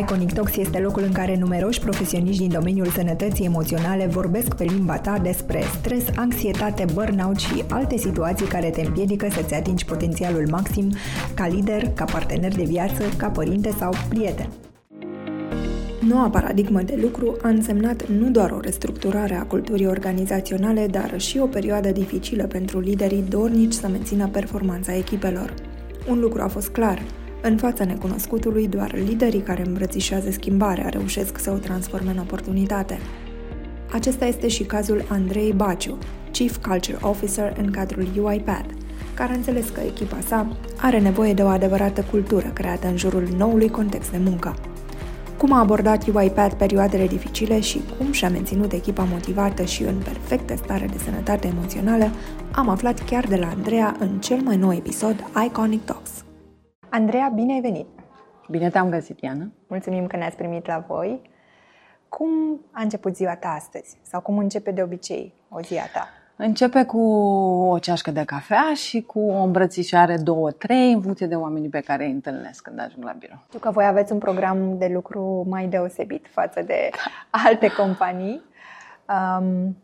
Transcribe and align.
Iconic 0.00 0.32
Talks 0.32 0.56
este 0.56 0.78
locul 0.78 1.02
în 1.02 1.12
care 1.12 1.36
numeroși 1.36 1.80
profesioniști 1.80 2.40
din 2.40 2.50
domeniul 2.50 2.86
sănătății 2.86 3.44
emoționale 3.44 4.06
vorbesc 4.06 4.54
pe 4.54 4.64
limba 4.64 4.98
ta 4.98 5.18
despre 5.18 5.62
stres, 5.78 6.04
anxietate, 6.14 6.84
burnout 6.92 7.36
și 7.36 7.64
alte 7.68 7.96
situații 7.96 8.46
care 8.46 8.70
te 8.70 8.80
împiedică 8.80 9.28
să-ți 9.30 9.54
atingi 9.54 9.84
potențialul 9.84 10.46
maxim 10.50 10.92
ca 11.34 11.46
lider, 11.46 11.88
ca 11.94 12.04
partener 12.04 12.54
de 12.54 12.62
viață, 12.64 13.02
ca 13.16 13.28
părinte 13.28 13.70
sau 13.78 13.92
prieten. 14.08 14.48
Noua 16.08 16.28
paradigmă 16.30 16.80
de 16.80 16.98
lucru 17.02 17.36
a 17.42 17.48
însemnat 17.48 18.08
nu 18.08 18.30
doar 18.30 18.50
o 18.50 18.60
restructurare 18.60 19.34
a 19.34 19.42
culturii 19.42 19.86
organizaționale, 19.86 20.86
dar 20.86 21.20
și 21.20 21.38
o 21.38 21.46
perioadă 21.46 21.90
dificilă 21.90 22.46
pentru 22.46 22.80
liderii 22.80 23.24
dornici 23.28 23.72
să 23.72 23.88
mențină 23.88 24.28
performanța 24.28 24.96
echipelor. 24.96 25.54
Un 26.08 26.20
lucru 26.20 26.42
a 26.42 26.48
fost 26.48 26.68
clar– 26.68 27.02
în 27.42 27.56
fața 27.56 27.84
necunoscutului, 27.84 28.68
doar 28.68 28.94
liderii 28.94 29.40
care 29.40 29.66
îmbrățișează 29.66 30.30
schimbarea 30.30 30.88
reușesc 30.88 31.38
să 31.38 31.50
o 31.50 31.56
transforme 31.56 32.10
în 32.10 32.18
oportunitate. 32.18 32.98
Acesta 33.92 34.24
este 34.24 34.48
și 34.48 34.62
cazul 34.62 35.04
Andrei 35.08 35.52
Baciu, 35.52 35.98
Chief 36.32 36.56
Culture 36.56 36.98
Officer 37.00 37.56
în 37.58 37.70
cadrul 37.70 38.06
UiPath, 38.22 38.68
care 39.14 39.32
a 39.32 39.36
înțeles 39.36 39.68
că 39.68 39.80
echipa 39.80 40.18
sa 40.26 40.56
are 40.76 41.00
nevoie 41.00 41.34
de 41.34 41.42
o 41.42 41.46
adevărată 41.46 42.06
cultură 42.10 42.50
creată 42.54 42.86
în 42.86 42.96
jurul 42.96 43.28
noului 43.36 43.68
context 43.68 44.10
de 44.10 44.18
muncă. 44.24 44.54
Cum 45.36 45.52
a 45.52 45.58
abordat 45.58 46.06
UiPath 46.14 46.54
perioadele 46.58 47.06
dificile 47.06 47.60
și 47.60 47.80
cum 47.98 48.12
și-a 48.12 48.28
menținut 48.28 48.72
echipa 48.72 49.08
motivată 49.12 49.62
și 49.62 49.82
în 49.82 49.96
perfectă 50.04 50.56
stare 50.56 50.86
de 50.86 50.98
sănătate 51.04 51.48
emoțională, 51.48 52.10
am 52.52 52.68
aflat 52.68 53.04
chiar 53.04 53.26
de 53.26 53.36
la 53.36 53.48
Andreea 53.48 53.96
în 53.98 54.18
cel 54.18 54.40
mai 54.44 54.56
nou 54.56 54.72
episod 54.72 55.24
Iconic 55.46 55.84
Talks. 55.84 56.25
Andreea, 56.88 57.32
bine 57.34 57.52
ai 57.52 57.60
venit! 57.60 57.86
Bine 58.48 58.70
te-am 58.70 58.90
găsit, 58.90 59.20
Iana! 59.20 59.50
Mulțumim 59.66 60.06
că 60.06 60.16
ne-ați 60.16 60.36
primit 60.36 60.66
la 60.66 60.84
voi. 60.86 61.30
Cum 62.08 62.28
a 62.70 62.82
început 62.82 63.16
ziua 63.16 63.36
ta 63.36 63.48
astăzi? 63.48 63.98
Sau 64.02 64.20
cum 64.20 64.38
începe 64.38 64.70
de 64.70 64.82
obicei 64.82 65.34
o 65.48 65.60
zi 65.60 65.74
a 65.74 65.86
ta? 65.92 66.08
Începe 66.36 66.84
cu 66.84 67.00
o 67.70 67.78
ceașcă 67.78 68.10
de 68.10 68.24
cafea 68.24 68.72
și 68.74 69.02
cu 69.02 69.20
o 69.20 69.42
îmbrățișare 69.42 70.16
două, 70.16 70.50
trei, 70.50 70.92
în 70.92 71.02
funcție 71.02 71.26
de 71.26 71.34
oamenii 71.34 71.68
pe 71.68 71.80
care 71.80 72.04
îi 72.04 72.10
întâlnesc 72.10 72.62
când 72.62 72.80
ajung 72.80 73.04
la 73.04 73.12
birou. 73.18 73.38
Știu 73.46 73.58
că 73.58 73.70
voi 73.70 73.86
aveți 73.86 74.12
un 74.12 74.18
program 74.18 74.78
de 74.78 74.90
lucru 74.92 75.46
mai 75.48 75.66
deosebit 75.66 76.26
față 76.30 76.62
de 76.62 76.90
alte 77.30 77.68
companii. 77.72 78.42
Um, 79.08 79.76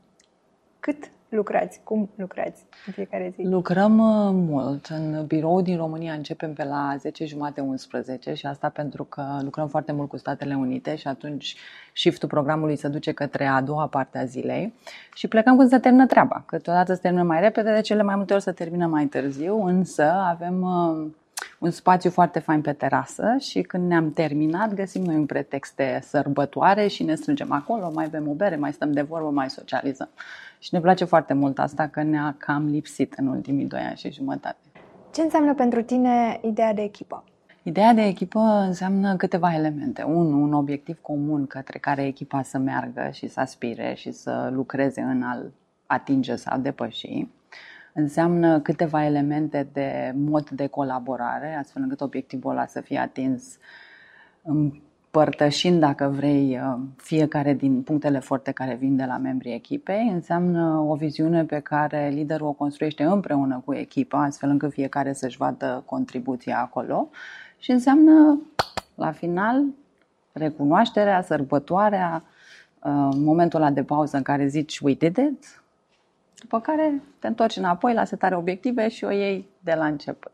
cât 0.81 1.11
lucrați? 1.37 1.81
Cum 1.85 2.11
lucrați 2.17 2.65
în 2.87 2.93
fiecare 2.93 3.33
zi? 3.37 3.43
Lucrăm 3.43 3.99
uh, 3.99 4.31
mult. 4.33 4.87
În 4.87 5.25
birou 5.27 5.63
din 5.63 5.77
România 5.77 6.13
începem 6.13 6.53
pe 6.53 6.65
la 6.65 6.95
10 6.99 7.27
jumate 7.27 7.61
11 7.61 8.35
și 8.35 8.47
asta 8.47 8.69
pentru 8.69 9.05
că 9.05 9.39
lucrăm 9.43 9.69
foarte 9.69 9.93
mult 9.93 10.09
cu 10.09 10.17
Statele 10.17 10.55
Unite 10.55 10.97
și 10.97 11.09
atunci 11.09 11.57
shift-ul 11.95 12.29
programului 12.29 12.77
se 12.77 12.89
duce 12.89 13.13
către 13.13 13.47
a 13.47 13.61
doua 13.61 13.87
parte 13.87 14.19
a 14.19 14.25
zilei 14.25 14.75
și 15.15 15.29
plecăm 15.29 15.57
când 15.57 15.69
se 15.69 15.79
termină 15.79 16.07
treaba. 16.07 16.43
Câteodată 16.47 16.95
se 16.95 17.01
termină 17.01 17.23
mai 17.23 17.41
repede, 17.41 17.73
de 17.75 17.81
cele 17.81 18.03
mai 18.03 18.17
multe 18.17 18.33
ori 18.33 18.43
se 18.43 18.53
termină 18.53 18.87
mai 18.87 19.05
târziu, 19.05 19.63
însă 19.65 20.05
avem 20.05 20.63
uh, 20.63 21.11
un 21.63 21.71
spațiu 21.71 22.11
foarte 22.11 22.39
fain 22.39 22.61
pe 22.61 22.73
terasă 22.73 23.37
și 23.41 23.61
când 23.61 23.89
ne-am 23.89 24.13
terminat 24.13 24.75
găsim 24.75 25.03
noi 25.03 25.15
un 25.15 25.27
pretext 25.27 25.77
de 25.77 25.99
sărbătoare 26.03 26.87
și 26.87 27.03
ne 27.03 27.15
strângem 27.15 27.53
acolo, 27.53 27.91
mai 27.95 28.09
bem 28.09 28.29
o 28.29 28.33
bere, 28.33 28.57
mai 28.57 28.73
stăm 28.73 28.93
de 28.93 29.03
vorbă, 29.03 29.31
mai 29.31 29.51
socializăm. 29.51 30.09
Și 30.59 30.69
ne 30.73 30.81
place 30.81 31.05
foarte 31.05 31.33
mult 31.35 31.59
asta 31.59 31.87
că 31.87 32.03
ne-a 32.03 32.35
cam 32.39 32.67
lipsit 32.67 33.15
în 33.17 33.27
ultimii 33.27 33.65
doi 33.65 33.81
ani 33.81 33.97
și 33.97 34.13
jumătate. 34.13 34.57
Ce 35.13 35.23
înseamnă 35.23 35.55
pentru 35.55 35.83
tine 35.83 36.41
ideea 36.43 36.75
de 36.75 36.83
echipă? 36.83 37.25
Ideea 37.63 37.95
de 37.95 38.03
echipă 38.03 38.39
înseamnă 38.39 39.17
câteva 39.17 39.55
elemente. 39.55 40.03
Un, 40.03 40.33
un 40.33 40.53
obiectiv 40.53 40.99
comun 41.01 41.47
către 41.47 41.79
care 41.79 42.07
echipa 42.07 42.43
să 42.43 42.59
meargă 42.59 43.11
și 43.13 43.29
să 43.29 43.41
aspire 43.41 43.95
și 43.97 44.13
să 44.13 44.51
lucreze 44.53 45.01
în 45.01 45.23
a 45.23 45.43
atinge 45.87 46.37
sau 46.37 46.59
depăși. 46.59 47.27
Înseamnă 47.93 48.61
câteva 48.61 49.05
elemente 49.05 49.69
de 49.73 50.15
mod 50.17 50.51
de 50.51 50.67
colaborare, 50.67 51.55
astfel 51.55 51.83
încât 51.83 52.01
obiectivul 52.01 52.51
ăla 52.51 52.67
să 52.67 52.81
fie 52.81 52.99
atins 52.99 53.57
împărtășind, 54.43 55.81
dacă 55.81 56.13
vrei, 56.17 56.59
uh, 56.59 56.81
fiecare 56.97 57.55
din 57.55 57.83
punctele 57.83 58.19
forte 58.19 58.51
care 58.51 58.75
vin 58.75 58.97
de 58.97 59.05
la 59.05 59.17
membrii 59.17 59.55
echipei, 59.55 60.11
înseamnă 60.13 60.85
o 60.89 60.95
viziune 60.95 61.45
pe 61.45 61.59
care 61.61 62.09
liderul 62.09 62.47
o 62.47 62.53
construiește 62.53 63.03
împreună 63.03 63.63
cu 63.65 63.75
echipa, 63.75 64.23
astfel 64.23 64.51
încât 64.51 64.73
fiecare 64.73 65.13
să-și 65.13 65.37
vadă 65.37 65.83
contribuția 65.87 66.61
acolo. 66.61 67.09
Și 67.59 67.71
înseamnă, 67.71 68.41
la 68.95 69.13
final, 69.13 69.65
recunoașterea, 70.33 71.23
sărbătoarea, 71.23 72.23
uh, 72.83 73.09
momentul 73.15 73.61
ăla 73.61 73.71
de 73.71 73.83
pauză 73.83 74.17
în 74.17 74.23
care 74.23 74.47
zici 74.47 74.79
we 74.79 74.95
did 74.95 75.17
it, 75.17 75.62
după 76.43 76.61
care 76.61 77.03
te 77.19 77.27
întorci 77.27 77.57
înapoi 77.57 77.95
la 77.95 78.05
setarea 78.05 78.39
obiective 78.39 78.89
și 78.89 79.05
o 79.05 79.11
iei 79.11 79.49
de 79.61 79.75
la 79.75 79.87
început. 79.87 80.33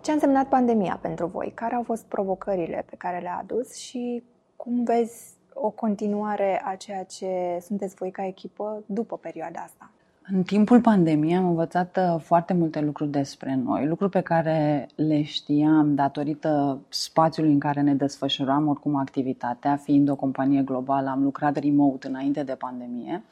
Ce 0.00 0.10
a 0.10 0.14
însemnat 0.14 0.48
pandemia 0.48 0.98
pentru 1.02 1.26
voi? 1.26 1.52
Care 1.54 1.74
au 1.74 1.82
fost 1.82 2.04
provocările 2.04 2.84
pe 2.90 2.96
care 2.96 3.18
le-a 3.18 3.38
adus 3.40 3.74
și 3.74 4.22
cum 4.56 4.84
vezi 4.84 5.34
o 5.54 5.70
continuare 5.70 6.62
a 6.64 6.74
ceea 6.74 7.04
ce 7.04 7.58
sunteți 7.60 7.94
voi 7.94 8.10
ca 8.10 8.26
echipă 8.26 8.82
după 8.86 9.16
perioada 9.16 9.60
asta? 9.60 9.90
În 10.26 10.42
timpul 10.42 10.80
pandemiei 10.80 11.36
am 11.36 11.48
învățat 11.48 11.96
uh, 11.96 12.20
foarte 12.20 12.52
multe 12.52 12.80
lucruri 12.80 13.10
despre 13.10 13.54
noi, 13.64 13.86
lucruri 13.86 14.10
pe 14.10 14.20
care 14.20 14.88
le 14.94 15.22
știam 15.22 15.94
datorită 15.94 16.80
spațiului 16.88 17.52
în 17.52 17.58
care 17.58 17.80
ne 17.80 17.94
desfășuram 17.94 18.68
oricum 18.68 18.96
activitatea, 18.96 19.76
fiind 19.76 20.08
o 20.08 20.16
companie 20.16 20.62
globală, 20.62 21.08
am 21.08 21.22
lucrat 21.22 21.56
remote 21.56 22.06
înainte 22.06 22.42
de 22.42 22.54
pandemie, 22.54 23.22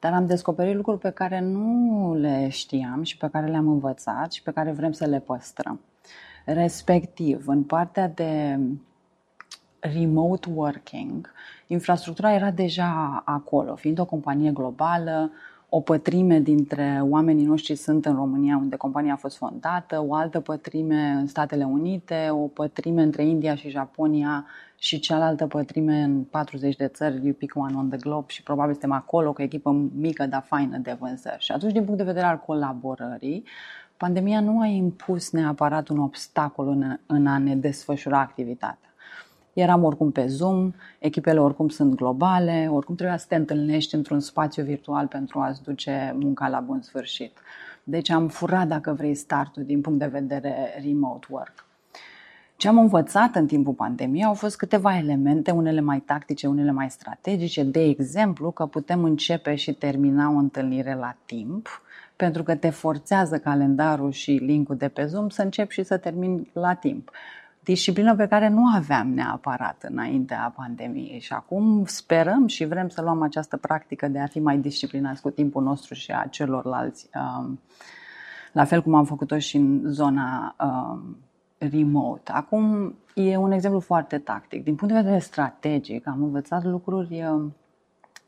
dar 0.00 0.12
am 0.12 0.26
descoperit 0.26 0.74
lucruri 0.74 0.98
pe 0.98 1.10
care 1.10 1.40
nu 1.40 2.14
le 2.14 2.48
știam 2.48 3.02
și 3.02 3.16
pe 3.16 3.28
care 3.28 3.46
le-am 3.46 3.68
învățat 3.68 4.32
și 4.32 4.42
pe 4.42 4.50
care 4.50 4.72
vrem 4.72 4.92
să 4.92 5.06
le 5.06 5.18
păstrăm. 5.20 5.80
Respectiv, 6.44 7.48
în 7.48 7.62
partea 7.62 8.08
de 8.08 8.58
remote 9.80 10.48
working, 10.54 11.32
infrastructura 11.66 12.32
era 12.32 12.50
deja 12.50 13.22
acolo, 13.24 13.74
fiind 13.74 13.98
o 13.98 14.04
companie 14.04 14.50
globală, 14.50 15.30
o 15.68 15.80
pătrime 15.80 16.40
dintre 16.40 17.00
oamenii 17.02 17.44
noștri 17.44 17.74
sunt 17.74 18.06
în 18.06 18.14
România, 18.14 18.56
unde 18.56 18.76
compania 18.76 19.12
a 19.12 19.16
fost 19.16 19.36
fondată, 19.36 20.04
o 20.06 20.14
altă 20.14 20.40
pătrime 20.40 21.10
în 21.10 21.26
Statele 21.26 21.64
Unite, 21.64 22.28
o 22.30 22.46
pătrime 22.46 23.02
între 23.02 23.24
India 23.24 23.54
și 23.54 23.70
Japonia 23.70 24.46
și 24.80 24.98
cealaltă 24.98 25.46
pătrime 25.46 26.02
în 26.02 26.24
40 26.24 26.76
de 26.76 26.86
țări, 26.86 27.24
you 27.24 27.32
pick 27.32 27.56
one 27.56 27.76
on 27.76 27.88
the 27.88 27.98
globe 27.98 28.26
și 28.28 28.42
probabil 28.42 28.72
suntem 28.72 28.92
acolo 28.92 29.32
cu 29.32 29.40
o 29.40 29.44
echipă 29.44 29.70
mică, 29.94 30.26
dar 30.26 30.44
faină 30.46 30.76
de 30.78 30.96
vânzări. 31.00 31.42
Și 31.42 31.52
atunci, 31.52 31.72
din 31.72 31.84
punct 31.84 31.98
de 31.98 32.04
vedere 32.04 32.26
al 32.26 32.38
colaborării, 32.38 33.44
pandemia 33.96 34.40
nu 34.40 34.60
a 34.60 34.66
impus 34.66 35.30
neapărat 35.30 35.88
un 35.88 35.98
obstacol 35.98 36.68
în, 36.68 36.98
în 37.06 37.26
a 37.26 37.38
ne 37.38 37.56
desfășura 37.56 38.20
activitatea. 38.20 38.92
Eram 39.52 39.84
oricum 39.84 40.10
pe 40.10 40.26
Zoom, 40.26 40.72
echipele 40.98 41.40
oricum 41.40 41.68
sunt 41.68 41.94
globale, 41.94 42.68
oricum 42.70 42.94
trebuia 42.94 43.16
să 43.16 43.26
te 43.28 43.34
întâlnești 43.34 43.94
într-un 43.94 44.20
spațiu 44.20 44.62
virtual 44.64 45.06
pentru 45.06 45.40
a-ți 45.40 45.62
duce 45.62 46.16
munca 46.18 46.48
la 46.48 46.60
bun 46.60 46.80
sfârșit. 46.82 47.38
Deci 47.84 48.10
am 48.10 48.28
furat, 48.28 48.68
dacă 48.68 48.92
vrei, 48.92 49.14
startul 49.14 49.64
din 49.64 49.80
punct 49.80 49.98
de 49.98 50.06
vedere 50.06 50.80
remote 50.82 51.26
work. 51.30 51.67
Ce 52.58 52.68
am 52.68 52.78
învățat 52.78 53.34
în 53.34 53.46
timpul 53.46 53.72
pandemiei 53.72 54.24
au 54.24 54.34
fost 54.34 54.56
câteva 54.56 54.96
elemente, 54.96 55.50
unele 55.50 55.80
mai 55.80 56.00
tactice, 56.00 56.46
unele 56.46 56.70
mai 56.70 56.90
strategice, 56.90 57.62
de 57.62 57.82
exemplu 57.82 58.50
că 58.50 58.66
putem 58.66 59.04
începe 59.04 59.54
și 59.54 59.72
termina 59.72 60.30
o 60.30 60.36
întâlnire 60.36 60.94
la 60.94 61.16
timp, 61.24 61.82
pentru 62.16 62.42
că 62.42 62.54
te 62.54 62.70
forțează 62.70 63.38
calendarul 63.38 64.12
și 64.12 64.30
linkul 64.30 64.76
de 64.76 64.88
pe 64.88 65.06
Zoom 65.06 65.28
să 65.28 65.42
începi 65.42 65.72
și 65.72 65.82
să 65.82 65.96
termini 65.96 66.50
la 66.52 66.74
timp. 66.74 67.10
Disciplină 67.64 68.16
pe 68.16 68.26
care 68.26 68.48
nu 68.48 68.62
aveam 68.74 69.08
neapărat 69.08 69.82
înaintea 69.88 70.52
pandemiei 70.56 71.20
și 71.20 71.32
acum 71.32 71.84
sperăm 71.86 72.46
și 72.46 72.64
vrem 72.64 72.88
să 72.88 73.02
luăm 73.02 73.22
această 73.22 73.56
practică 73.56 74.08
de 74.08 74.18
a 74.18 74.26
fi 74.26 74.40
mai 74.40 74.58
disciplinați 74.58 75.22
cu 75.22 75.30
timpul 75.30 75.62
nostru 75.62 75.94
și 75.94 76.10
a 76.10 76.26
celorlalți, 76.30 77.08
um, 77.14 77.60
la 78.52 78.64
fel 78.64 78.82
cum 78.82 78.94
am 78.94 79.04
făcut-o 79.04 79.38
și 79.38 79.56
în 79.56 79.82
zona 79.86 80.54
um, 80.60 81.16
remote. 81.58 82.32
Acum 82.32 82.94
e 83.14 83.36
un 83.36 83.52
exemplu 83.52 83.80
foarte 83.80 84.18
tactic. 84.18 84.64
Din 84.64 84.74
punct 84.74 84.94
de 84.94 85.00
vedere 85.00 85.20
strategic, 85.20 86.06
am 86.06 86.22
învățat 86.22 86.64
lucruri 86.64 87.22
um, 87.22 87.54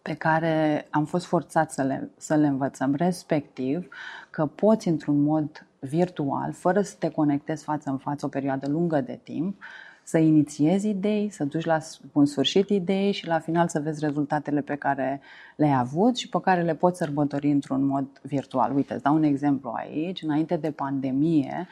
pe 0.02 0.14
care 0.14 0.86
am 0.90 1.04
fost 1.04 1.26
forțat 1.26 1.72
să 1.72 1.82
le, 1.82 2.10
să 2.16 2.34
le 2.34 2.46
învățăm, 2.46 2.94
respectiv 2.94 3.88
că 4.30 4.46
poți 4.46 4.88
într-un 4.88 5.22
mod 5.22 5.66
virtual, 5.78 6.52
fără 6.52 6.80
să 6.80 6.94
te 6.98 7.10
conectezi 7.10 7.64
față 7.64 7.90
în 7.90 7.98
față 7.98 8.26
o 8.26 8.28
perioadă 8.28 8.68
lungă 8.68 9.00
de 9.00 9.20
timp, 9.22 9.62
să 10.02 10.18
inițiezi 10.18 10.88
idei, 10.88 11.30
să 11.30 11.44
duci 11.44 11.64
la 11.64 11.78
un 12.12 12.26
sfârșit 12.26 12.68
idei 12.68 13.12
și 13.12 13.26
la 13.26 13.38
final 13.38 13.68
să 13.68 13.80
vezi 13.80 14.04
rezultatele 14.04 14.60
pe 14.60 14.74
care 14.74 15.20
le-ai 15.56 15.74
avut 15.74 16.16
și 16.16 16.28
pe 16.28 16.40
care 16.40 16.62
le 16.62 16.74
poți 16.74 16.98
sărbători 16.98 17.50
într-un 17.50 17.86
mod 17.86 18.06
virtual. 18.22 18.74
Uite, 18.74 18.94
îți 18.94 19.02
dau 19.02 19.14
un 19.14 19.22
exemplu 19.22 19.72
aici. 19.76 20.22
Înainte 20.22 20.56
de 20.56 20.70
pandemie 20.70 21.68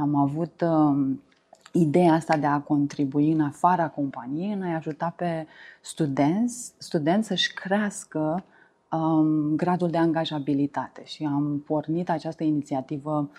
am 0.00 0.14
avut 0.14 0.60
um, 0.60 1.20
ideea 1.72 2.12
asta 2.12 2.36
de 2.36 2.46
a 2.46 2.60
contribui 2.60 3.32
în 3.32 3.40
afara 3.40 3.88
companiei, 3.88 4.52
în 4.52 4.62
a 4.62 4.74
ajuta 4.74 5.12
pe 5.16 5.46
studenți, 5.80 6.72
studenți 6.78 7.26
să-și 7.26 7.54
crească 7.54 8.44
um, 8.90 9.56
gradul 9.56 9.90
de 9.90 9.98
angajabilitate. 9.98 11.02
Și 11.04 11.24
am 11.24 11.62
pornit 11.66 12.10
această 12.10 12.44
inițiativă 12.44 13.30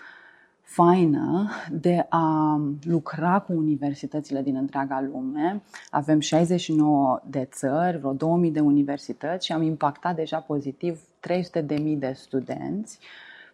faină 0.62 1.50
de 1.70 2.06
a 2.08 2.60
lucra 2.82 3.38
cu 3.38 3.52
universitățile 3.52 4.42
din 4.42 4.56
întreaga 4.56 5.00
lume. 5.12 5.62
Avem 5.90 6.20
69 6.20 7.20
de 7.30 7.48
țări, 7.52 7.98
vreo 7.98 8.12
2000 8.12 8.50
de 8.50 8.60
universități 8.60 9.46
și 9.46 9.52
am 9.52 9.62
impactat 9.62 10.14
deja 10.14 10.38
pozitiv 10.38 11.00
300.000 11.00 11.98
de 11.98 12.12
studenți 12.14 12.98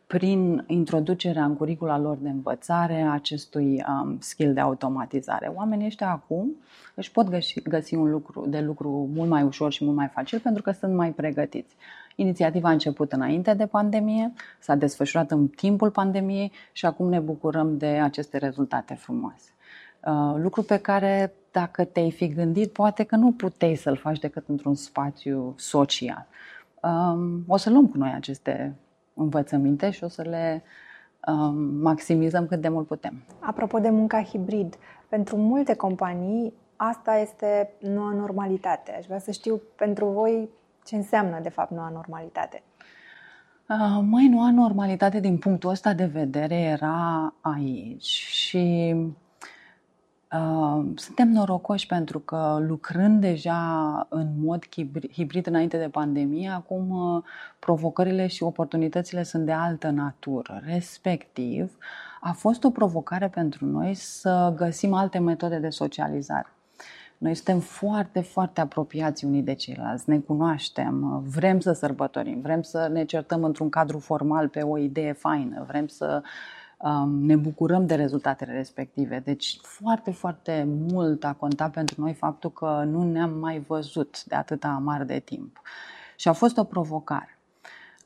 prin 0.09 0.65
introducerea 0.67 1.45
în 1.45 1.57
curicula 1.57 1.99
lor 1.99 2.17
de 2.17 2.29
învățare 2.29 3.01
a 3.01 3.13
acestui 3.13 3.85
um, 3.89 4.17
skill 4.21 4.53
de 4.53 4.61
automatizare. 4.61 5.53
Oamenii 5.55 5.87
ăștia 5.87 6.11
acum 6.11 6.57
își 6.95 7.11
pot 7.11 7.29
găsi, 7.29 7.63
găsi 7.63 7.95
un 7.95 8.11
lucru 8.11 8.47
de 8.49 8.61
lucru 8.61 9.11
mult 9.15 9.29
mai 9.29 9.43
ușor 9.43 9.73
și 9.73 9.85
mult 9.85 9.97
mai 9.97 10.07
facil 10.07 10.39
pentru 10.39 10.63
că 10.63 10.71
sunt 10.71 10.95
mai 10.95 11.11
pregătiți. 11.11 11.77
Inițiativa 12.17 12.69
a 12.69 12.73
început 12.73 13.13
înainte 13.13 13.55
de 13.55 13.67
pandemie, 13.67 14.33
s-a 14.59 14.75
desfășurat 14.75 15.31
în 15.31 15.49
timpul 15.49 15.91
pandemiei 15.91 16.53
și 16.73 16.87
acum 16.87 17.09
ne 17.09 17.19
bucurăm 17.19 17.77
de 17.77 17.87
aceste 17.87 18.39
rezultate 18.39 18.95
frumoase. 18.95 19.51
Uh, 20.07 20.35
lucru 20.37 20.63
pe 20.63 20.77
care, 20.77 21.33
dacă 21.51 21.85
te-ai 21.85 22.11
fi 22.11 22.29
gândit, 22.29 22.73
poate 22.73 23.05
că 23.05 23.17
nu 23.17 23.33
puteai 23.33 23.75
să-l 23.75 23.97
faci 23.97 24.19
decât 24.19 24.49
într-un 24.49 24.75
spațiu 24.75 25.55
social. 25.57 26.27
Um, 26.83 27.45
o 27.47 27.57
să 27.57 27.71
luăm 27.71 27.87
cu 27.87 27.97
noi 27.97 28.13
aceste 28.15 28.77
învățăminte 29.19 29.91
și 29.91 30.05
o 30.05 30.09
să 30.09 30.23
le 30.23 30.63
um, 31.27 31.55
maximizăm 31.81 32.47
cât 32.47 32.61
de 32.61 32.69
mult 32.69 32.87
putem. 32.87 33.23
Apropo 33.41 33.79
de 33.79 33.91
munca 33.91 34.23
hibrid, 34.23 34.77
pentru 35.09 35.37
multe 35.37 35.75
companii 35.75 36.53
asta 36.77 37.17
este 37.17 37.73
noua 37.81 38.13
normalitate. 38.13 38.95
Aș 38.99 39.07
vrea 39.07 39.19
să 39.19 39.31
știu 39.31 39.61
pentru 39.77 40.07
voi 40.07 40.49
ce 40.85 40.97
înseamnă, 40.97 41.41
de 41.43 41.49
fapt, 41.49 41.71
noua 41.71 41.91
normalitate. 41.93 42.63
Uh, 43.69 44.01
măi, 44.03 44.29
noua 44.29 44.51
normalitate 44.51 45.21
din 45.21 45.39
punctul 45.39 45.71
ăsta 45.71 45.93
de 45.93 46.05
vedere 46.05 46.55
era 46.55 47.35
aici 47.41 48.07
și 48.07 48.95
uh, 48.97 49.07
suntem 50.95 51.29
norocoși 51.29 51.87
pentru 51.87 52.19
că 52.19 52.59
lucrând 52.61 53.21
deja 53.21 54.07
în 54.09 54.27
mod 54.37 54.65
hibrid 55.13 55.47
înainte 55.47 55.79
de 55.79 55.89
pandemie, 55.89 56.49
acum 56.49 56.91
uh, 56.91 57.23
provocările 57.59 58.27
și 58.27 58.43
oportunitățile 58.43 59.23
sunt 59.23 59.45
de 59.45 59.53
altă 59.53 59.91
natură. 59.91 60.61
Respectiv, 60.65 61.77
a 62.21 62.33
fost 62.33 62.65
o 62.65 62.71
provocare 62.71 63.29
pentru 63.29 63.67
noi 63.67 63.95
să 63.95 64.53
găsim 64.57 64.93
alte 64.93 65.19
metode 65.19 65.59
de 65.59 65.69
socializare. 65.69 66.53
Noi 67.19 67.35
suntem 67.35 67.61
foarte, 67.61 68.21
foarte 68.21 68.61
apropiați 68.61 69.25
unii 69.25 69.43
de 69.43 69.55
ceilalți, 69.55 70.11
ne 70.11 70.19
cunoaștem, 70.19 71.23
vrem 71.27 71.61
să 71.61 71.73
sărbătorim, 71.73 72.41
vrem 72.41 72.63
să 72.63 72.89
ne 72.93 73.05
certăm 73.05 73.45
într-un 73.45 73.69
cadru 73.69 73.99
formal 73.99 74.49
pe 74.49 74.63
o 74.63 74.79
idee 74.79 75.13
faină, 75.13 75.65
vrem 75.69 75.87
să 75.87 76.23
um, 76.23 76.23
ne 77.21 77.37
bucurăm 77.37 77.87
de 77.87 77.95
rezultatele 77.95 78.53
respective. 78.53 79.23
Deci 79.25 79.59
foarte, 79.63 80.11
foarte 80.11 80.67
mult 80.69 81.25
a 81.25 81.33
contat 81.33 81.73
pentru 81.73 82.01
noi 82.01 82.15
faptul 82.15 82.53
că 82.53 82.85
nu 82.87 83.11
ne-am 83.11 83.39
mai 83.39 83.59
văzut 83.67 84.25
de 84.25 84.35
atâta 84.35 84.69
amar 84.69 85.05
de 85.05 85.19
timp. 85.19 85.61
Și 86.17 86.29
a 86.29 86.33
fost 86.33 86.57
o 86.57 86.65
provocare 86.65 87.39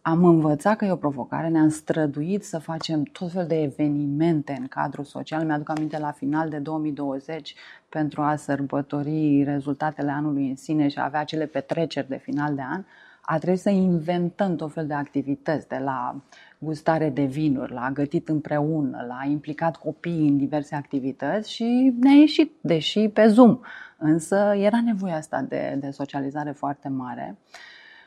am 0.02 0.24
învățat 0.24 0.76
că 0.76 0.84
e 0.84 0.90
o 0.90 0.96
provocare, 0.96 1.48
ne-am 1.48 1.68
străduit 1.68 2.44
să 2.44 2.58
facem 2.58 3.02
tot 3.02 3.32
fel 3.32 3.46
de 3.46 3.62
evenimente 3.62 4.56
în 4.60 4.66
cadrul 4.66 5.04
social. 5.04 5.44
Mi-aduc 5.44 5.68
aminte 5.68 5.98
la 5.98 6.10
final 6.10 6.48
de 6.48 6.58
2020 6.58 7.54
pentru 7.88 8.22
a 8.22 8.36
sărbători 8.36 9.42
rezultatele 9.44 10.10
anului 10.10 10.48
în 10.48 10.56
sine 10.56 10.88
și 10.88 10.98
a 10.98 11.04
avea 11.04 11.20
acele 11.20 11.46
petreceri 11.46 12.08
de 12.08 12.16
final 12.16 12.54
de 12.54 12.62
an, 12.62 12.84
a 13.24 13.38
trebuit 13.38 13.60
să 13.60 13.70
inventăm 13.70 14.56
tot 14.56 14.72
fel 14.72 14.86
de 14.86 14.94
activități, 14.94 15.68
de 15.68 15.80
la 15.84 16.22
gustare 16.58 17.10
de 17.10 17.24
vinuri, 17.24 17.72
la 17.72 17.90
gătit 17.92 18.28
împreună, 18.28 19.04
la 19.08 19.30
implicat 19.30 19.76
copiii 19.76 20.28
în 20.28 20.36
diverse 20.36 20.74
activități 20.74 21.52
și 21.52 21.94
ne-a 22.00 22.14
ieșit, 22.14 22.52
deși 22.60 23.08
pe 23.08 23.26
Zoom. 23.26 23.58
Însă 23.98 24.54
era 24.56 24.80
nevoia 24.80 25.16
asta 25.16 25.40
de, 25.48 25.76
de 25.80 25.90
socializare 25.90 26.50
foarte 26.50 26.88
mare. 26.88 27.38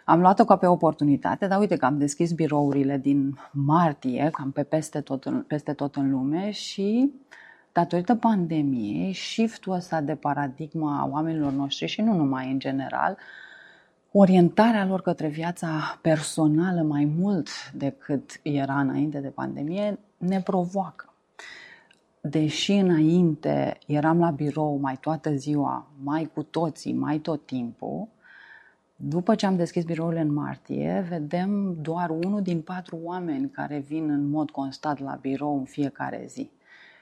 Am 0.06 0.20
luat-o 0.20 0.46
ca 0.46 0.56
pe 0.56 0.68
oportunitate, 0.68 1.48
dar 1.48 1.60
uite 1.60 1.76
că 1.76 1.86
am 1.86 1.98
deschis 1.98 2.32
birourile 2.32 2.98
din 2.98 3.38
martie, 3.52 4.30
cam 4.32 4.52
pe 4.52 4.64
peste 4.64 5.02
tot 5.02 5.24
în, 5.24 5.44
peste 5.48 5.74
tot 5.74 5.96
în 5.96 6.12
lume 6.12 6.52
și 6.52 7.12
datorită 7.72 8.16
pandemiei, 8.16 9.14
shift-ul 9.14 9.74
ăsta 9.74 10.02
de 10.02 10.16
paradigma 10.16 11.00
a 11.00 11.08
oamenilor 11.12 11.52
noștri 11.52 11.88
și 11.88 12.02
nu 12.02 12.14
numai 12.14 12.52
în 12.52 12.60
general, 12.60 13.18
orientarea 14.18 14.86
lor 14.86 15.02
către 15.02 15.28
viața 15.28 16.00
personală 16.02 16.82
mai 16.82 17.06
mult 17.18 17.50
decât 17.74 18.40
era 18.42 18.80
înainte 18.80 19.20
de 19.20 19.28
pandemie 19.28 20.00
ne 20.18 20.42
provoacă. 20.42 21.14
Deși 22.22 22.72
înainte 22.72 23.78
eram 23.88 24.20
la 24.20 24.30
birou 24.30 24.78
mai 24.78 24.98
toată 24.98 25.36
ziua, 25.36 25.88
mai 26.04 26.30
cu 26.34 26.44
toții, 26.44 26.94
mai 26.94 27.18
tot 27.18 27.46
timpul, 27.46 28.08
după 28.96 29.36
ce 29.36 29.46
am 29.46 29.56
deschis 29.56 29.84
biroul 29.84 30.16
în 30.16 30.34
martie, 30.34 31.06
vedem 31.10 31.82
doar 31.82 32.10
unul 32.10 32.42
din 32.42 32.62
patru 32.62 33.00
oameni 33.04 33.50
care 33.50 33.78
vin 33.88 34.10
în 34.10 34.30
mod 34.30 34.52
constat 34.52 35.00
la 35.00 35.18
birou 35.22 35.58
în 35.58 35.66
fiecare 35.66 36.26
zi. 36.28 36.50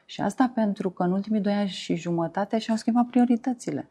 Și 0.06 0.22
asta 0.22 0.52
pentru 0.56 0.90
că 0.90 1.04
în 1.04 1.12
ultimii 1.12 1.42
doi 1.42 1.54
ani 1.54 1.70
și 1.70 1.96
jumătate 1.96 2.58
și-au 2.58 2.78
schimbat 2.78 3.06
prioritățile. 3.06 3.88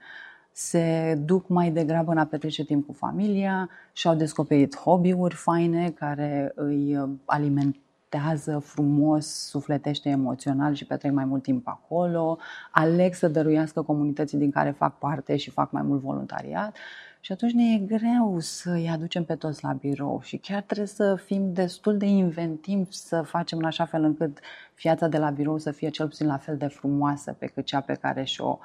Se 0.53 1.15
duc 1.25 1.49
mai 1.49 1.71
degrabă 1.71 2.11
în 2.11 2.19
a 2.19 2.25
petrece 2.27 2.65
timp 2.65 2.87
cu 2.87 2.93
familia, 2.93 3.69
și-au 3.93 4.15
descoperit 4.15 4.77
hobby-uri 4.77 5.35
faine 5.35 5.91
care 5.91 6.53
îi 6.55 6.97
uh, 6.97 7.11
alimentează 7.25 8.59
frumos, 8.59 9.27
sufletește 9.27 10.09
emoțional 10.09 10.75
și 10.75 10.87
petrec 10.87 11.13
mai 11.13 11.25
mult 11.25 11.43
timp 11.43 11.69
acolo, 11.69 12.39
aleg 12.71 13.15
să 13.15 13.29
dăruiască 13.29 13.83
comunității 13.83 14.39
din 14.39 14.51
care 14.51 14.71
fac 14.71 14.99
parte 14.99 15.37
și 15.37 15.51
fac 15.51 15.71
mai 15.71 15.83
mult 15.83 16.01
voluntariat 16.01 16.77
și 17.21 17.33
atunci 17.33 17.53
ne 17.53 17.73
e 17.75 17.79
greu 17.79 18.37
să-i 18.39 18.89
aducem 18.93 19.25
pe 19.25 19.35
toți 19.35 19.65
la 19.65 19.73
birou 19.73 20.21
și 20.23 20.37
chiar 20.37 20.63
trebuie 20.63 20.87
să 20.87 21.15
fim 21.25 21.53
destul 21.53 21.97
de 21.97 22.07
inventivi 22.07 22.93
să 22.93 23.23
facem 23.23 23.59
în 23.59 23.65
așa 23.65 23.85
fel 23.85 24.03
încât 24.03 24.39
viața 24.83 25.09
de 25.09 25.19
la 25.19 25.31
birou 25.31 25.59
să 25.59 25.71
fie 25.71 25.89
cel 25.89 26.09
puțin 26.09 26.27
la 26.27 26.37
fel 26.37 26.57
de 26.57 26.67
frumoasă 26.67 27.37
pe 27.39 27.47
cât 27.47 27.65
cea 27.65 27.81
pe 27.81 27.95
care 27.95 28.25
și-o 28.25 28.59
uh, 28.61 28.65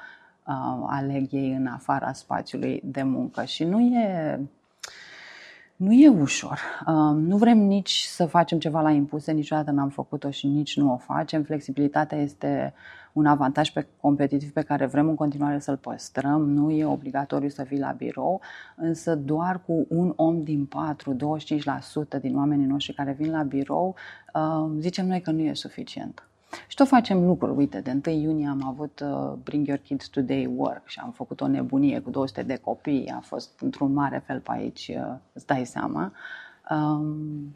aleg 0.87 1.31
ei 1.31 1.53
în 1.53 1.67
afara 1.67 2.13
spațiului 2.13 2.81
de 2.85 3.03
muncă. 3.03 3.43
Și 3.43 3.63
nu 3.63 3.79
e 3.79 4.39
nu 5.75 5.91
e 5.91 6.07
ușor. 6.07 6.59
Nu 7.15 7.37
vrem 7.37 7.57
nici 7.57 8.01
să 8.01 8.25
facem 8.25 8.59
ceva 8.59 8.81
la 8.81 8.91
impuse, 8.91 9.31
niciodată 9.31 9.71
n-am 9.71 9.89
făcut-o 9.89 10.31
și 10.31 10.47
nici 10.47 10.77
nu 10.77 10.93
o 10.93 10.97
facem. 10.97 11.43
Flexibilitatea 11.43 12.17
este 12.17 12.73
un 13.13 13.25
avantaj 13.25 13.69
pe 13.69 13.87
competitiv 14.01 14.51
pe 14.51 14.61
care 14.61 14.85
vrem 14.85 15.07
în 15.07 15.15
continuare 15.15 15.59
să-l 15.59 15.77
păstrăm. 15.77 16.49
Nu 16.49 16.71
e 16.71 16.85
obligatoriu 16.85 17.49
să 17.49 17.63
vii 17.63 17.79
la 17.79 17.91
birou, 17.91 18.41
însă 18.75 19.15
doar 19.15 19.61
cu 19.65 19.85
un 19.89 20.13
om 20.15 20.43
din 20.43 20.65
patru, 20.65 21.13
25% 21.13 21.17
din 22.21 22.37
oamenii 22.37 22.65
noștri 22.65 22.95
care 22.95 23.11
vin 23.11 23.31
la 23.31 23.43
birou, 23.43 23.95
zicem 24.79 25.07
noi 25.07 25.21
că 25.21 25.31
nu 25.31 25.39
e 25.39 25.53
suficient. 25.53 26.27
Și 26.67 26.75
tot 26.75 26.87
facem 26.87 27.25
lucruri. 27.25 27.57
Uite, 27.57 27.79
de 27.79 28.01
1 28.05 28.15
iunie 28.15 28.47
am 28.47 28.63
avut 28.67 28.99
uh, 28.99 29.33
Bring 29.43 29.67
Your 29.67 29.79
Kids 29.79 30.07
Today 30.07 30.45
Work 30.55 30.87
și 30.87 30.99
am 30.99 31.11
făcut 31.11 31.41
o 31.41 31.47
nebunie 31.47 31.99
cu 31.99 32.09
200 32.09 32.43
de 32.43 32.55
copii. 32.55 33.13
A 33.15 33.19
fost 33.19 33.59
într-un 33.61 33.93
mare 33.93 34.23
fel 34.25 34.39
pe 34.39 34.51
aici, 34.51 34.91
uh, 34.97 35.15
îți 35.33 35.45
dai 35.45 35.65
seama. 35.65 36.11
Um, 36.69 37.55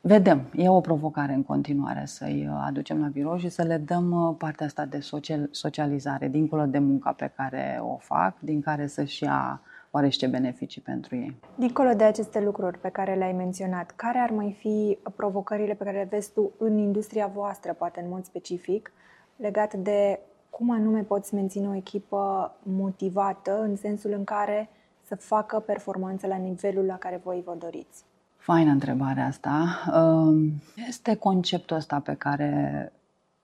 vedem, 0.00 0.42
e 0.56 0.68
o 0.68 0.80
provocare 0.80 1.32
în 1.32 1.42
continuare 1.42 2.02
să-i 2.06 2.46
uh, 2.50 2.62
aducem 2.66 3.00
la 3.00 3.06
birou 3.06 3.38
și 3.38 3.48
să 3.48 3.62
le 3.62 3.76
dăm 3.76 4.10
uh, 4.10 4.34
partea 4.38 4.66
asta 4.66 4.84
de 4.84 5.00
social, 5.00 5.48
socializare, 5.50 6.28
dincolo 6.28 6.66
de 6.66 6.78
munca 6.78 7.12
pe 7.12 7.32
care 7.36 7.78
o 7.82 7.96
fac, 7.96 8.40
din 8.40 8.60
care 8.60 8.86
să-și 8.86 9.22
ia 9.22 9.60
oarește 9.90 10.26
beneficii 10.26 10.80
pentru 10.80 11.16
ei. 11.16 11.36
Dincolo 11.54 11.92
de 11.92 12.04
aceste 12.04 12.40
lucruri 12.40 12.78
pe 12.78 12.88
care 12.88 13.14
le-ai 13.14 13.32
menționat, 13.32 13.90
care 13.90 14.18
ar 14.18 14.30
mai 14.30 14.56
fi 14.58 14.98
provocările 15.16 15.74
pe 15.74 15.84
care 15.84 15.96
le 15.96 16.08
vezi 16.10 16.32
tu 16.32 16.52
în 16.58 16.78
industria 16.78 17.26
voastră, 17.26 17.72
poate 17.72 18.00
în 18.00 18.08
mod 18.08 18.24
specific, 18.24 18.92
legat 19.36 19.74
de 19.74 20.20
cum 20.50 20.70
anume 20.70 21.02
poți 21.02 21.34
menține 21.34 21.68
o 21.68 21.74
echipă 21.74 22.54
motivată 22.62 23.60
în 23.60 23.76
sensul 23.76 24.12
în 24.12 24.24
care 24.24 24.68
să 25.02 25.16
facă 25.16 25.58
performanță 25.58 26.26
la 26.26 26.36
nivelul 26.36 26.84
la 26.84 26.96
care 26.96 27.20
voi 27.24 27.42
vă 27.44 27.56
doriți? 27.58 28.04
Faină 28.36 28.70
întrebarea 28.70 29.26
asta. 29.26 29.66
Um, 29.94 30.52
este 30.88 31.14
conceptul 31.14 31.76
ăsta 31.76 32.00
pe 32.00 32.14
care 32.14 32.92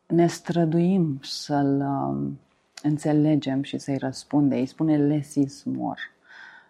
ne 0.06 0.26
străduim 0.26 1.18
să-l 1.22 1.80
um, 1.80 2.38
înțelegem 2.82 3.62
și 3.62 3.78
să-i 3.78 3.96
răspunde. 3.96 4.54
Îi 4.54 4.66
spune 4.66 4.96
less 4.96 5.34
is 5.34 5.62
more. 5.62 6.00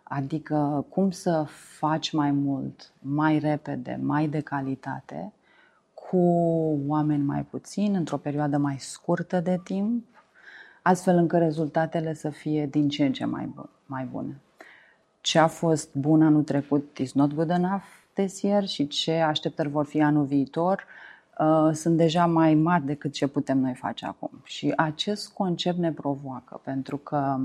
Adică 0.05 0.87
cum 0.89 1.11
să 1.11 1.45
faci 1.79 2.13
mai 2.13 2.31
mult, 2.31 2.93
mai 2.99 3.39
repede, 3.39 3.99
mai 4.03 4.29
de 4.29 4.41
calitate, 4.41 5.33
cu 5.95 6.19
oameni 6.87 7.23
mai 7.23 7.43
puțini, 7.43 7.97
într-o 7.97 8.17
perioadă 8.17 8.57
mai 8.57 8.79
scurtă 8.79 9.41
de 9.41 9.61
timp, 9.65 10.05
astfel 10.83 11.17
încât 11.17 11.39
rezultatele 11.39 12.15
să 12.15 12.31
fie 12.31 12.67
din 12.67 12.89
ce 12.89 13.05
în 13.05 13.13
ce 13.13 13.25
mai, 13.25 13.55
mai 13.87 14.05
bune. 14.05 14.41
Ce 15.21 15.39
a 15.39 15.47
fost 15.47 15.95
bun 15.95 16.23
anul 16.23 16.43
trecut 16.43 16.99
is 16.99 17.13
not 17.13 17.33
good 17.33 17.51
enough 17.51 17.85
this 18.13 18.43
year 18.43 18.67
și 18.67 18.87
ce 18.87 19.13
așteptări 19.13 19.69
vor 19.69 19.85
fi 19.85 20.03
anul 20.03 20.25
viitor 20.25 20.85
uh, 21.39 21.71
sunt 21.73 21.97
deja 21.97 22.27
mai 22.27 22.55
mari 22.55 22.85
decât 22.85 23.13
ce 23.13 23.27
putem 23.27 23.59
noi 23.59 23.75
face 23.75 24.07
acum. 24.07 24.31
Și 24.43 24.73
acest 24.77 25.33
concept 25.33 25.79
ne 25.79 25.93
provoacă, 25.93 26.61
pentru 26.65 26.97
că 26.97 27.41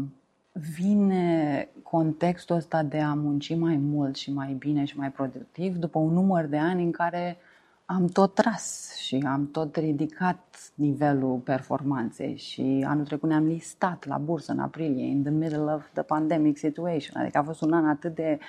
vine 0.52 1.68
contextul 1.84 2.56
ăsta 2.56 2.84
de 2.84 3.00
a 3.00 3.14
munci 3.14 3.56
mai 3.56 3.78
mult 3.78 4.16
și 4.16 4.34
mai 4.34 4.54
bine 4.54 4.86
și 4.86 4.98
mai 4.98 5.12
productiv 5.12 5.76
după 5.76 6.00
un 6.00 6.14
număr 6.14 6.46
de 6.46 6.58
ani 6.58 6.84
în 6.84 6.92
care 6.92 7.38
am 7.86 8.08
tot 8.08 8.34
tras 8.34 8.96
și 8.98 9.24
am 9.28 9.52
tot 9.52 9.76
ridicat 9.76 10.72
nivelul 10.76 11.38
performanței 11.38 12.38
și 12.38 12.86
anul 12.88 13.06
trecut 13.06 13.30
ne-am 13.30 13.46
listat 13.46 14.06
la 14.06 14.18
bursă 14.18 14.52
în 14.52 14.60
aprilie, 14.60 15.06
in 15.06 15.24
the 15.24 15.32
middle 15.32 15.74
of 15.74 15.84
the 15.94 16.02
pandemic 16.02 16.58
situation. 16.58 17.22
Adică 17.22 17.38
a 17.38 17.44
fost 17.44 17.62
un 17.62 17.74
an 17.74 17.88
atât 17.88 18.16
de 18.16 18.40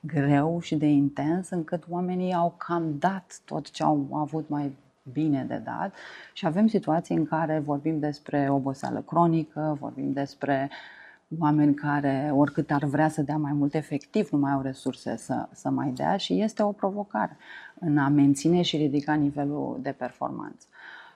greu 0.00 0.60
și 0.60 0.76
de 0.76 0.86
intens 0.86 1.50
încât 1.50 1.84
oamenii 1.88 2.34
au 2.34 2.54
cam 2.56 2.98
dat 2.98 3.40
tot 3.44 3.70
ce 3.70 3.82
au 3.82 4.08
avut 4.12 4.48
mai 4.48 4.76
bine 5.12 5.44
de 5.48 5.62
dat 5.64 5.94
și 6.32 6.46
avem 6.46 6.66
situații 6.66 7.16
în 7.16 7.26
care 7.26 7.58
vorbim 7.58 7.98
despre 7.98 8.48
oboseală 8.50 9.00
cronică, 9.00 9.76
vorbim 9.80 10.12
despre 10.12 10.70
oameni 11.38 11.74
care, 11.74 12.30
oricât 12.34 12.70
ar 12.70 12.84
vrea 12.84 13.08
să 13.08 13.22
dea 13.22 13.36
mai 13.36 13.52
mult, 13.52 13.74
efectiv 13.74 14.28
nu 14.30 14.38
mai 14.38 14.52
au 14.52 14.60
resurse 14.60 15.16
să, 15.16 15.48
să 15.52 15.70
mai 15.70 15.90
dea 15.90 16.16
și 16.16 16.40
este 16.40 16.62
o 16.62 16.72
provocare 16.72 17.36
în 17.78 17.98
a 17.98 18.08
menține 18.08 18.62
și 18.62 18.76
ridica 18.76 19.14
nivelul 19.14 19.78
de 19.82 19.94
performanță. 19.98 20.66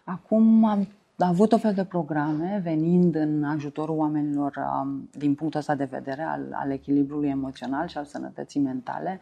Acum 0.04 0.64
am 0.64 0.88
avut 1.16 1.52
o 1.52 1.58
fel 1.58 1.74
de 1.74 1.84
programe 1.84 2.60
venind 2.62 3.14
în 3.14 3.44
ajutorul 3.44 3.96
oamenilor 3.96 4.56
um, 4.56 5.08
din 5.18 5.34
punctul 5.34 5.60
ăsta 5.60 5.74
de 5.74 5.88
vedere 5.90 6.22
al, 6.22 6.48
al 6.52 6.70
echilibrului 6.70 7.28
emoțional 7.28 7.86
și 7.86 7.98
al 7.98 8.04
sănătății 8.04 8.60
mentale. 8.60 9.20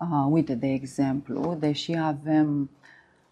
Uh, 0.00 0.26
uite, 0.30 0.54
de 0.54 0.66
exemplu, 0.66 1.56
deși 1.58 1.96
avem 1.96 2.70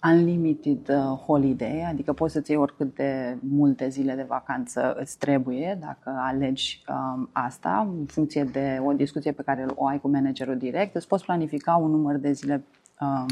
unlimited 0.05 0.89
uh, 0.89 1.19
holiday, 1.27 1.87
adică 1.89 2.13
poți 2.13 2.33
să-ți 2.33 2.51
iei 2.51 2.61
oricât 2.61 2.95
de 2.95 3.37
multe 3.49 3.89
zile 3.89 4.15
de 4.15 4.27
vacanță 4.29 4.97
îți 4.99 5.19
trebuie 5.19 5.79
dacă 5.81 6.17
alegi 6.19 6.85
um, 6.89 7.29
asta, 7.33 7.89
în 7.99 8.05
funcție 8.07 8.45
de 8.45 8.81
o 8.85 8.93
discuție 8.93 9.33
pe 9.33 9.43
care 9.43 9.67
o 9.75 9.87
ai 9.87 10.01
cu 10.01 10.09
managerul 10.09 10.57
direct, 10.57 10.95
îți 10.95 11.09
poți 11.09 11.25
planifica 11.25 11.77
un 11.77 11.91
număr 11.91 12.17
de 12.17 12.33
zile 12.33 12.65
um, 13.01 13.27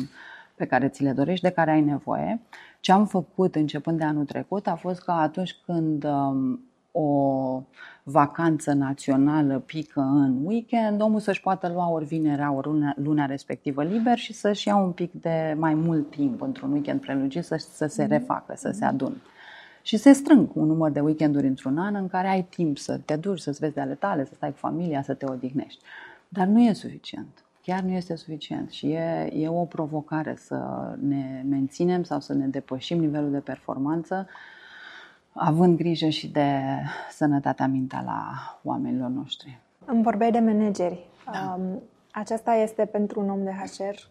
pe 0.55 0.67
care 0.67 0.89
ți 0.89 1.03
le 1.03 1.13
dorești, 1.13 1.45
de 1.45 1.51
care 1.51 1.71
ai 1.71 1.81
nevoie. 1.81 2.41
Ce 2.81 2.93
am 2.93 3.07
făcut 3.07 3.55
începând 3.55 3.99
de 3.99 4.05
anul 4.05 4.25
trecut 4.25 4.67
a 4.67 4.75
fost 4.75 5.03
că 5.03 5.11
atunci 5.11 5.57
când 5.67 6.05
um, 6.05 6.61
o 6.93 7.63
vacanță 8.03 8.73
națională 8.73 9.59
pică 9.59 10.01
în 10.01 10.45
weekend, 10.45 11.01
omul 11.01 11.21
să-și 11.21 11.41
poată 11.41 11.69
lua 11.69 11.91
ori 11.91 12.05
vinerea, 12.05 12.53
ori 12.53 12.67
luna, 12.67 12.95
luna 12.97 13.27
respectivă 13.27 13.83
liber 13.85 14.19
și 14.19 14.33
să-și 14.33 14.69
ia 14.69 14.77
un 14.77 14.93
pic 14.93 15.13
de 15.13 15.55
mai 15.59 15.75
mult 15.75 16.11
timp 16.11 16.41
într-un 16.41 16.73
weekend 16.73 17.01
prelungit 17.01 17.45
să, 17.45 17.57
să 17.57 17.87
se 17.87 18.03
mhm. 18.03 18.13
refacă, 18.13 18.55
să 18.57 18.71
se 18.71 18.85
adună. 18.85 19.17
Și 19.83 19.97
se 19.97 20.13
strâng 20.13 20.49
un 20.55 20.67
număr 20.67 20.91
de 20.91 21.01
weekenduri 21.01 21.47
într-un 21.47 21.79
an 21.79 21.95
în 21.95 22.09
care 22.09 22.29
ai 22.29 22.43
timp 22.43 22.79
să 22.79 23.01
te 23.05 23.17
duci, 23.17 23.41
să-ți 23.41 23.59
vezi 23.59 23.75
de 23.75 23.81
ale 23.81 23.95
tale, 23.95 24.25
să 24.25 24.33
stai 24.35 24.51
cu 24.51 24.57
familia, 24.57 25.03
să 25.03 25.15
te 25.15 25.27
odihnești. 25.31 25.85
Dar 26.29 26.47
nu 26.47 26.61
e 26.61 26.73
suficient. 26.73 27.45
Chiar 27.63 27.83
nu 27.83 27.91
este 27.91 28.17
suficient 28.17 28.71
și 28.71 28.87
e, 28.87 29.31
e 29.33 29.49
o 29.49 29.65
provocare 29.65 30.35
să 30.39 30.59
ne 31.01 31.45
menținem 31.49 32.03
sau 32.03 32.21
să 32.21 32.35
ne 32.35 32.47
depășim 32.47 32.99
nivelul 32.99 33.31
de 33.31 33.39
performanță 33.39 34.27
având 35.33 35.77
grijă 35.77 36.09
și 36.09 36.29
de 36.29 36.63
sănătatea 37.11 37.67
mentală 37.67 38.11
a 38.11 38.61
oamenilor 38.63 39.09
noștri. 39.09 39.59
Îmi 39.85 40.03
vorbeai 40.03 40.31
de 40.31 40.39
manageri. 40.39 41.07
Da. 41.33 41.55
Um, 41.59 41.83
aceasta 42.13 42.55
este 42.55 42.85
pentru 42.85 43.21
un 43.21 43.31
om 43.31 43.45
de 43.45 43.51
HR 43.51 44.11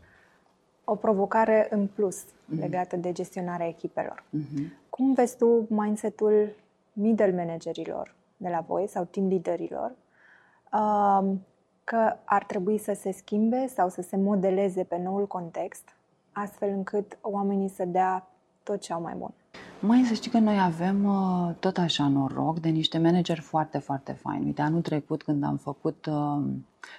o 0.84 0.96
provocare 0.96 1.68
în 1.70 1.88
plus 1.88 2.24
mm-hmm. 2.24 2.60
legată 2.60 2.96
de 2.96 3.12
gestionarea 3.12 3.68
echipelor. 3.68 4.24
Mm-hmm. 4.38 4.66
Cum 4.90 5.14
vezi 5.14 5.38
tu 5.38 5.66
mindset-ul 5.70 6.56
middle 6.94 7.36
managerilor 7.36 8.16
de 8.38 8.50
la 8.50 8.64
voi 8.68 8.88
sau 8.88 9.04
team 9.04 9.28
leaderilor 9.28 9.92
um, 10.74 11.46
că 11.84 12.16
ar 12.24 12.44
trebui 12.44 12.78
să 12.78 12.94
se 12.94 13.12
schimbe 13.12 13.68
sau 13.68 13.90
să 13.90 14.02
se 14.02 14.18
modeleze 14.18 14.84
pe 14.84 14.98
noul 14.98 15.28
context 15.28 15.96
astfel 16.32 16.70
încât 16.70 17.18
oamenii 17.22 17.70
să 17.70 17.86
dea 17.86 18.28
tot 18.64 18.82
ce 18.82 18.94
au 18.94 19.02
mai 19.02 19.14
bun? 19.18 19.32
Mai 19.80 20.04
să 20.08 20.14
știi 20.14 20.32
că 20.32 20.38
noi 20.38 20.60
avem 20.60 21.04
uh, 21.06 21.56
tot 21.60 21.78
așa 21.78 22.08
noroc 22.08 22.60
de 22.60 22.70
niște 22.70 22.98
manageri 22.98 23.40
foarte, 23.40 23.78
foarte 23.78 24.12
faini. 24.12 24.46
Uite, 24.46 24.62
anul 24.62 24.82
trecut 24.82 25.24
când 25.24 25.44
am 25.44 25.58
făcut 25.58 26.06
uh, 26.06 26.44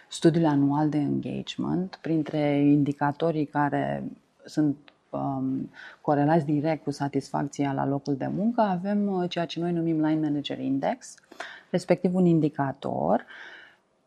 studiul 0.09 0.47
anual 0.47 0.89
de 0.89 0.99
engagement, 0.99 1.99
printre 2.03 2.61
indicatorii 2.61 3.47
care 3.47 4.05
sunt 4.45 4.77
um, 5.11 5.71
corelați 6.01 6.45
direct 6.45 6.85
cu 6.85 6.91
satisfacția 6.91 7.73
la 7.73 7.87
locul 7.87 8.17
de 8.17 8.27
muncă, 8.27 8.61
avem 8.61 9.07
uh, 9.07 9.31
ceea 9.31 9.45
ce 9.45 9.61
noi 9.61 9.73
numim 9.73 10.07
Line 10.07 10.21
Manager 10.21 10.59
Index, 10.59 11.15
respectiv 11.71 12.15
un 12.15 12.27
indicator 12.27 13.25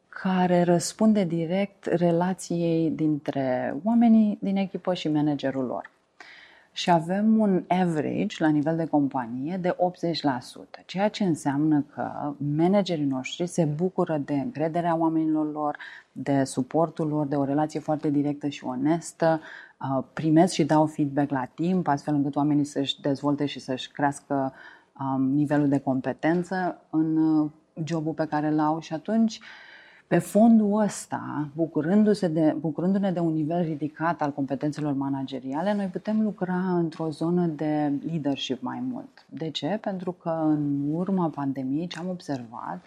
care 0.10 0.64
răspunde 0.64 1.24
direct 1.24 1.86
relației 1.86 2.90
dintre 2.90 3.76
oamenii 3.84 4.38
din 4.42 4.56
echipă 4.56 4.94
și 4.94 5.10
managerul 5.10 5.66
lor 5.66 5.94
și 6.78 6.92
avem 6.92 7.38
un 7.38 7.64
average 7.68 8.36
la 8.44 8.48
nivel 8.48 8.76
de 8.76 8.86
companie 8.86 9.58
de 9.58 9.76
80%, 10.80 10.86
ceea 10.86 11.10
ce 11.10 11.24
înseamnă 11.24 11.86
că 11.94 12.34
managerii 12.56 13.06
noștri 13.06 13.48
se 13.48 13.66
bucură 13.66 14.22
de 14.26 14.34
încrederea 14.34 14.96
oamenilor 14.96 15.52
lor, 15.52 15.78
de 16.12 16.44
suportul 16.44 17.08
lor, 17.08 17.26
de 17.26 17.36
o 17.36 17.44
relație 17.44 17.80
foarte 17.80 18.10
directă 18.10 18.48
și 18.48 18.66
onestă, 18.66 19.42
uh, 19.80 20.04
primesc 20.14 20.54
și 20.54 20.64
dau 20.64 20.86
feedback 20.86 21.32
la 21.32 21.46
timp, 21.46 21.88
astfel 21.88 22.14
încât 22.14 22.36
oamenii 22.36 22.66
să-și 22.66 23.02
dezvolte 23.02 23.46
și 23.46 23.60
să-și 23.60 23.92
crească 23.92 24.54
um, 25.00 25.22
nivelul 25.22 25.68
de 25.68 25.80
competență 25.80 26.82
în 26.90 27.18
uh, 27.18 27.50
jobul 27.84 28.14
pe 28.14 28.26
care 28.26 28.48
îl 28.48 28.60
au 28.60 28.80
și 28.80 28.94
atunci 28.94 29.40
pe 30.08 30.18
fondul 30.18 30.80
ăsta, 30.80 31.48
bucurându-se 31.56 32.28
de, 32.28 32.56
bucurându-ne 32.60 33.12
de 33.12 33.20
un 33.20 33.34
nivel 33.34 33.64
ridicat 33.64 34.22
al 34.22 34.32
competențelor 34.32 34.94
manageriale, 34.94 35.74
noi 35.74 35.86
putem 35.86 36.22
lucra 36.22 36.78
într-o 36.78 37.10
zonă 37.10 37.46
de 37.46 37.92
leadership 38.06 38.62
mai 38.62 38.84
mult. 38.92 39.26
De 39.30 39.50
ce? 39.50 39.78
Pentru 39.82 40.12
că 40.12 40.30
în 40.30 40.94
urma 40.94 41.30
pandemiei 41.30 41.88
ce 41.88 42.00
am 42.00 42.10
observat 42.10 42.86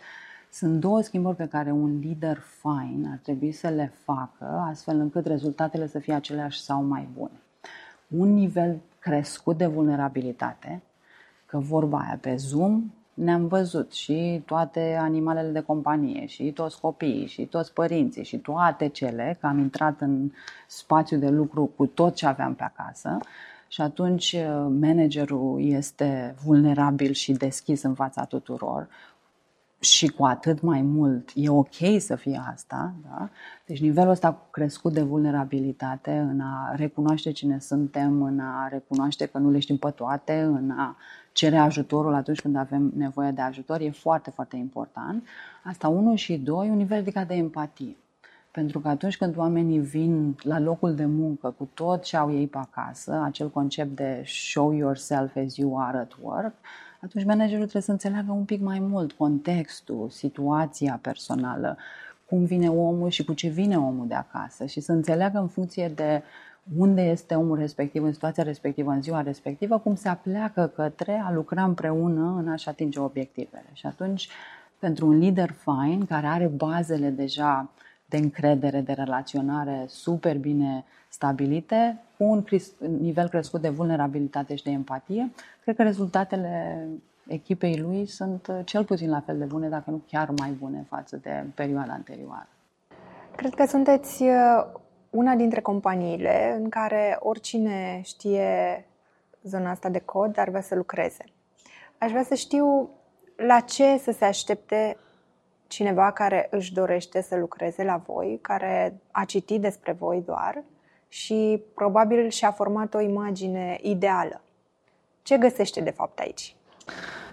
sunt 0.51 0.81
două 0.81 1.01
schimbări 1.01 1.37
pe 1.37 1.49
care 1.49 1.71
un 1.71 1.99
lider 1.99 2.39
fain 2.39 3.09
ar 3.11 3.19
trebui 3.23 3.53
să 3.53 3.69
le 3.69 3.93
facă 4.05 4.65
astfel 4.71 5.01
încât 5.01 5.27
rezultatele 5.27 5.87
să 5.87 5.99
fie 5.99 6.15
aceleași 6.15 6.61
sau 6.61 6.83
mai 6.83 7.09
bune. 7.15 7.41
Un 8.09 8.35
nivel 8.35 8.81
crescut 8.99 9.57
de 9.57 9.67
vulnerabilitate, 9.67 10.83
că 11.47 11.59
vorba 11.59 11.99
aia 11.99 12.19
pe 12.21 12.37
Zoom 12.37 12.93
ne-am 13.19 13.47
văzut 13.47 13.93
și 13.93 14.43
toate 14.47 14.99
animalele 15.01 15.49
de 15.49 15.61
companie, 15.61 16.27
și 16.27 16.53
toți 16.53 16.81
copiii, 16.81 17.27
și 17.27 17.45
toți 17.47 17.73
părinții, 17.73 18.25
și 18.25 18.37
toate 18.37 18.89
cele, 18.89 19.37
că 19.41 19.47
am 19.47 19.59
intrat 19.59 20.01
în 20.01 20.31
spațiu 20.67 21.19
de 21.19 21.29
lucru 21.29 21.71
cu 21.77 21.87
tot 21.87 22.15
ce 22.15 22.27
aveam 22.27 22.55
pe 22.55 22.63
acasă. 22.63 23.19
Și 23.69 23.81
atunci 23.81 24.33
uh, 24.33 24.67
managerul 24.81 25.61
este 25.65 26.35
vulnerabil 26.45 27.13
și 27.13 27.33
deschis 27.33 27.83
în 27.83 27.95
fața 27.95 28.25
tuturor, 28.25 28.89
și 29.81 30.07
cu 30.07 30.25
atât 30.25 30.61
mai 30.61 30.83
mult 30.83 31.31
e 31.35 31.49
ok 31.49 31.75
să 31.99 32.17
fie 32.17 32.43
asta. 32.53 32.95
Da? 33.03 33.29
Deci 33.67 33.81
nivelul 33.81 34.11
ăsta 34.11 34.47
crescut 34.51 34.93
de 34.93 35.03
vulnerabilitate 35.03 36.11
în 36.11 36.41
a 36.41 36.75
recunoaște 36.77 37.33
cine 37.33 37.59
suntem, 37.59 38.23
în 38.23 38.41
a 38.41 38.69
recunoaște 38.69 39.27
că 39.27 39.39
nu 39.39 39.51
le 39.51 39.59
știm 39.59 39.77
pe 39.77 39.91
toate, 39.91 40.41
în 40.41 40.71
a 40.71 40.97
cere 41.33 41.57
ajutorul 41.57 42.15
atunci 42.15 42.41
când 42.41 42.57
avem 42.57 42.93
nevoie 42.97 43.31
de 43.31 43.41
ajutor 43.41 43.81
e 43.81 43.91
foarte, 43.91 44.31
foarte 44.31 44.57
important. 44.57 45.27
Asta 45.65 45.89
unul 45.89 46.17
și 46.17 46.37
doi, 46.37 46.69
un 46.69 46.77
nivel 46.77 46.99
ridicat 46.99 47.27
de 47.27 47.35
empatie. 47.35 47.97
Pentru 48.51 48.81
că 48.81 48.89
atunci 48.89 49.17
când 49.17 49.37
oamenii 49.37 49.79
vin 49.79 50.37
la 50.43 50.61
locul 50.61 50.95
de 50.95 51.05
muncă 51.05 51.55
cu 51.59 51.69
tot 51.75 52.03
ce 52.03 52.17
au 52.17 52.33
ei 52.35 52.47
pe 52.47 52.59
acasă, 52.59 53.21
acel 53.25 53.51
concept 53.51 53.97
de 53.97 54.23
show 54.27 54.73
yourself 54.73 55.37
as 55.37 55.57
you 55.57 55.81
are 55.81 55.99
at 55.99 56.17
work, 56.23 56.55
atunci 57.01 57.25
managerul 57.25 57.61
trebuie 57.61 57.83
să 57.83 57.91
înțeleagă 57.91 58.33
un 58.33 58.45
pic 58.45 58.61
mai 58.61 58.79
mult 58.79 59.13
contextul, 59.13 60.09
situația 60.11 60.99
personală, 61.03 61.77
cum 62.27 62.45
vine 62.45 62.69
omul 62.69 63.11
și 63.11 63.25
cu 63.25 63.33
ce 63.33 63.49
vine 63.49 63.77
omul 63.79 64.07
de 64.07 64.15
acasă 64.15 64.65
și 64.65 64.81
să 64.81 64.93
înțeleagă 64.93 65.39
în 65.39 65.49
funcție 65.49 65.89
de 65.89 66.23
unde 66.77 67.03
este 67.03 67.35
omul 67.35 67.59
respectiv 67.59 68.05
în 68.05 68.13
situația 68.13 68.43
respectivă, 68.43 68.91
în 68.91 69.03
ziua 69.03 69.23
respectivă, 69.23 69.79
cum 69.79 69.95
se 69.95 70.09
apleacă 70.09 70.73
către 70.75 71.23
a 71.27 71.33
lucra 71.33 71.65
împreună 71.65 72.37
în 72.39 72.49
a-și 72.49 72.69
atinge 72.69 73.01
obiectivele. 73.01 73.67
Și 73.73 73.87
atunci, 73.87 74.29
pentru 74.79 75.07
un 75.07 75.19
lider 75.19 75.51
fain, 75.51 76.07
care 76.07 76.27
are 76.27 76.47
bazele 76.47 77.09
deja 77.11 77.71
de 78.07 78.17
încredere, 78.17 78.81
de 78.81 78.93
relaționare 78.93 79.85
super 79.89 80.39
bine 80.39 80.85
stabilite, 81.09 81.99
cu 82.17 82.25
un 82.25 82.45
nivel 82.99 83.29
crescut 83.29 83.61
de 83.61 83.69
vulnerabilitate 83.69 84.55
și 84.55 84.65
de 84.65 84.71
empatie, 84.71 85.33
cred 85.63 85.77
că 85.77 85.83
rezultatele 85.83 86.87
echipei 87.27 87.79
lui 87.79 88.07
sunt 88.07 88.47
uh, 88.47 88.61
cel 88.65 88.85
puțin 88.85 89.11
la 89.11 89.21
fel 89.21 89.39
de 89.39 89.45
bune, 89.45 89.69
dacă 89.69 89.91
nu 89.91 90.03
chiar 90.07 90.31
mai 90.31 90.51
bune 90.51 90.87
față 90.89 91.17
de 91.17 91.45
perioada 91.55 91.93
anterioară. 91.93 92.49
Cred 93.37 93.55
că 93.55 93.67
sunteți 93.67 94.23
uh, 94.23 94.67
una 95.11 95.35
dintre 95.35 95.61
companiile 95.61 96.57
în 96.61 96.69
care 96.69 97.17
oricine 97.21 98.01
știe 98.05 98.85
zona 99.43 99.71
asta 99.71 99.89
de 99.89 99.99
cod 99.99 100.39
ar 100.39 100.49
vrea 100.49 100.61
să 100.61 100.75
lucreze. 100.75 101.25
Aș 101.99 102.11
vrea 102.11 102.23
să 102.23 102.35
știu 102.35 102.91
la 103.37 103.61
ce 103.61 103.99
să 103.99 104.13
se 104.13 104.25
aștepte 104.25 104.97
cineva 105.67 106.13
care 106.13 106.49
își 106.51 106.73
dorește 106.73 107.23
să 107.23 107.37
lucreze 107.37 107.85
la 107.85 107.97
voi, 108.07 108.39
care 108.43 109.01
a 109.11 109.25
citit 109.25 109.61
despre 109.61 109.93
voi 109.93 110.23
doar 110.27 110.63
și 111.09 111.63
probabil 111.75 112.29
și-a 112.29 112.51
format 112.51 112.95
o 112.95 113.01
imagine 113.01 113.79
ideală. 113.83 114.41
Ce 115.23 115.37
găsește 115.37 115.81
de 115.81 115.91
fapt 115.91 116.19
aici? 116.19 116.57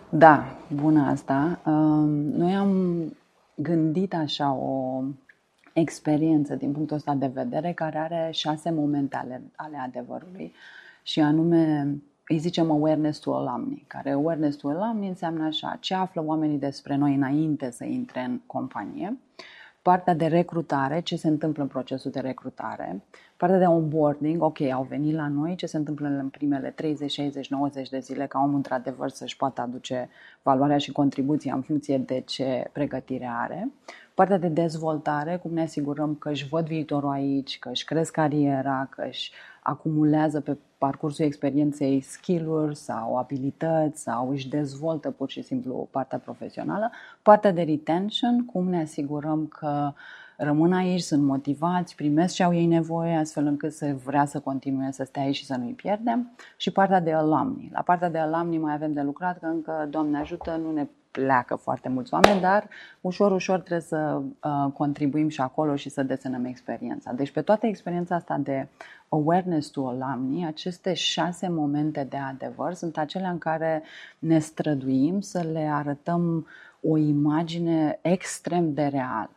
Da, 0.10 0.46
bună 0.74 1.10
asta. 1.10 1.60
Noi 2.36 2.56
am 2.56 3.04
gândit 3.56 4.14
așa 4.14 4.54
o 4.54 5.02
experiență 5.74 6.56
din 6.56 6.72
punctul 6.72 6.96
ăsta 6.96 7.14
de 7.14 7.28
vedere 7.34 7.74
care 7.74 7.98
are 7.98 8.30
șase 8.32 8.72
momente 8.72 9.16
ale, 9.16 9.42
ale 9.56 9.78
adevărului 9.78 10.54
și 11.04 11.20
anume 11.20 11.88
îi 12.28 12.38
zicem 12.38 12.72
awareness 12.72 13.20
to 13.20 13.36
alumni, 13.36 13.84
care 13.88 14.12
awareness 14.12 14.58
to 14.58 14.70
alumni 14.70 15.08
înseamnă 15.08 15.46
așa, 15.46 15.78
ce 15.80 15.94
află 15.94 16.24
oamenii 16.26 16.58
despre 16.58 16.96
noi 16.96 17.14
înainte 17.16 17.72
să 17.72 17.84
intre 17.84 18.20
în 18.20 18.40
companie, 18.46 19.18
partea 19.88 20.14
de 20.14 20.26
recrutare, 20.26 21.00
ce 21.00 21.16
se 21.16 21.28
întâmplă 21.28 21.62
în 21.62 21.68
procesul 21.68 22.12
de 22.12 22.20
recrutare, 22.20 23.02
partea 23.38 23.58
de 23.58 23.66
onboarding, 23.66 24.42
ok, 24.42 24.62
au 24.62 24.84
venit 24.84 25.16
la 25.16 25.28
noi, 25.28 25.56
ce 25.56 25.66
se 25.66 25.78
întâmplă 25.78 26.08
în 26.08 26.30
primele 26.30 26.70
30, 26.70 27.12
60, 27.12 27.50
90 27.50 27.90
de 27.90 28.00
zile 28.00 28.26
ca 28.26 28.40
omul 28.40 28.56
într-adevăr 28.56 29.10
să-și 29.10 29.38
poată 29.38 29.62
aduce 29.62 30.10
valoarea 30.42 30.78
și 30.78 30.92
contribuția 30.92 31.54
în 31.54 31.62
funcție 31.62 31.98
de 31.98 32.20
ce 32.20 32.70
pregătire 32.72 33.30
are. 33.40 33.72
Partea 34.14 34.38
de 34.38 34.48
dezvoltare, 34.48 35.38
cum 35.38 35.54
ne 35.54 35.62
asigurăm 35.62 36.16
că 36.16 36.30
își 36.30 36.48
văd 36.48 36.66
viitorul 36.66 37.10
aici, 37.10 37.60
că 37.60 37.70
își 37.70 37.86
cresc 37.86 38.12
cariera, 38.12 38.88
că 38.90 39.06
își 39.08 39.32
acumulează 39.68 40.42
pe 40.42 40.58
parcursul 40.78 41.26
experienței 41.26 42.02
skill-uri 42.02 42.76
sau 42.76 43.18
abilități 43.18 44.02
sau 44.02 44.30
își 44.30 44.50
dezvoltă 44.50 45.12
pur 45.12 45.30
și 45.30 45.42
simplu 45.42 45.88
partea 45.92 46.18
profesională. 46.18 46.92
Partea 47.22 47.52
de 47.52 47.62
retention, 47.62 48.46
cum 48.46 48.70
ne 48.70 48.82
asigurăm 48.82 49.48
că 49.48 49.94
rămân 50.38 50.74
aici, 50.74 51.02
sunt 51.02 51.24
motivați, 51.24 51.96
primesc 51.96 52.36
ce 52.36 52.44
au 52.44 52.54
ei 52.54 52.66
nevoie, 52.66 53.16
astfel 53.16 53.46
încât 53.46 53.74
să 53.74 53.96
vrea 54.06 54.26
să 54.26 54.40
continue 54.40 54.92
să 54.92 55.04
stea 55.04 55.22
aici 55.22 55.36
și 55.36 55.46
să 55.46 55.56
nu-i 55.56 55.74
pierdem. 55.74 56.32
Și 56.58 56.72
partea 56.72 57.00
de 57.00 57.14
alumni. 57.14 57.70
La 57.74 57.82
partea 57.82 58.10
de 58.10 58.18
alumni 58.18 58.58
mai 58.58 58.74
avem 58.74 58.94
de 58.94 59.02
lucrat, 59.02 59.40
că 59.40 59.46
încă, 59.46 59.88
Doamne 59.90 60.18
ajută, 60.18 60.60
nu 60.64 60.72
ne 60.72 60.88
pleacă 61.16 61.56
foarte 61.56 61.90
mulți 61.90 62.14
oameni, 62.14 62.42
dar 62.42 62.68
ușor, 63.02 63.32
ușor 63.32 63.60
trebuie 63.60 63.80
să 63.80 64.22
uh, 64.44 64.72
contribuim 64.74 65.30
și 65.30 65.42
acolo 65.42 65.76
și 65.76 65.90
să 65.90 66.04
desenăm 66.04 66.46
experiența. 66.46 67.12
Deci 67.12 67.32
pe 67.32 67.42
toată 67.42 67.66
experiența 67.66 68.16
asta 68.16 68.38
de 68.38 68.68
awareness 69.10 69.70
to 69.70 69.88
alumni, 69.88 70.46
aceste 70.46 70.94
șase 70.94 71.48
momente 71.50 72.04
de 72.10 72.18
adevăr 72.18 72.74
sunt 72.74 72.98
acelea 72.98 73.30
în 73.30 73.38
care 73.38 73.84
ne 74.20 74.40
străduim 74.40 75.22
să 75.22 75.48
le 75.52 75.70
arătăm 75.74 76.48
o 76.82 76.98
imagine 76.98 78.00
extrem 78.02 78.74
de 78.74 78.86
reală. 78.86 79.30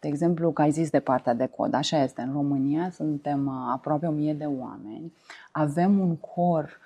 De 0.00 0.08
exemplu, 0.08 0.52
că 0.52 0.62
ai 0.62 0.70
zis 0.70 0.90
de 0.90 1.00
partea 1.00 1.34
de 1.34 1.46
cod, 1.46 1.74
așa 1.74 2.02
este, 2.02 2.20
în 2.20 2.32
România 2.32 2.90
suntem 2.90 3.46
uh, 3.46 3.72
aproape 3.72 4.06
o 4.06 4.10
mie 4.10 4.34
de 4.34 4.44
oameni, 4.44 5.12
avem 5.50 5.98
un 5.98 6.16
cor 6.16 6.78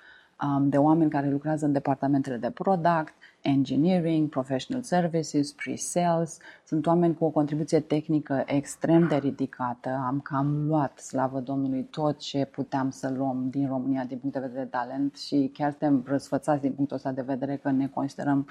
um, 0.43 0.69
de 0.69 0.77
oameni 0.77 1.09
care 1.09 1.29
lucrează 1.29 1.65
în 1.65 1.71
departamentele 1.71 2.37
de 2.37 2.49
product, 2.49 3.13
engineering, 3.43 4.29
professional 4.29 4.83
services, 4.83 5.51
pre-sales. 5.51 6.37
Sunt 6.65 6.85
oameni 6.85 7.15
cu 7.15 7.25
o 7.25 7.29
contribuție 7.29 7.79
tehnică 7.79 8.43
extrem 8.45 9.07
de 9.07 9.15
ridicată. 9.15 9.89
Am 10.07 10.19
cam 10.19 10.67
luat, 10.67 10.99
slavă 10.99 11.39
Domnului, 11.39 11.83
tot 11.83 12.17
ce 12.19 12.45
puteam 12.45 12.89
să 12.89 13.13
luăm 13.17 13.49
din 13.49 13.67
România 13.67 14.03
din 14.03 14.17
punct 14.17 14.35
de 14.35 14.41
vedere 14.41 14.63
de 14.63 14.69
talent 14.69 15.15
și 15.15 15.49
chiar 15.53 15.69
suntem 15.69 16.03
răsfățați 16.05 16.61
din 16.61 16.73
punctul 16.73 16.95
ăsta 16.95 17.11
de 17.11 17.21
vedere 17.21 17.57
că 17.57 17.71
ne 17.71 17.87
considerăm 17.87 18.47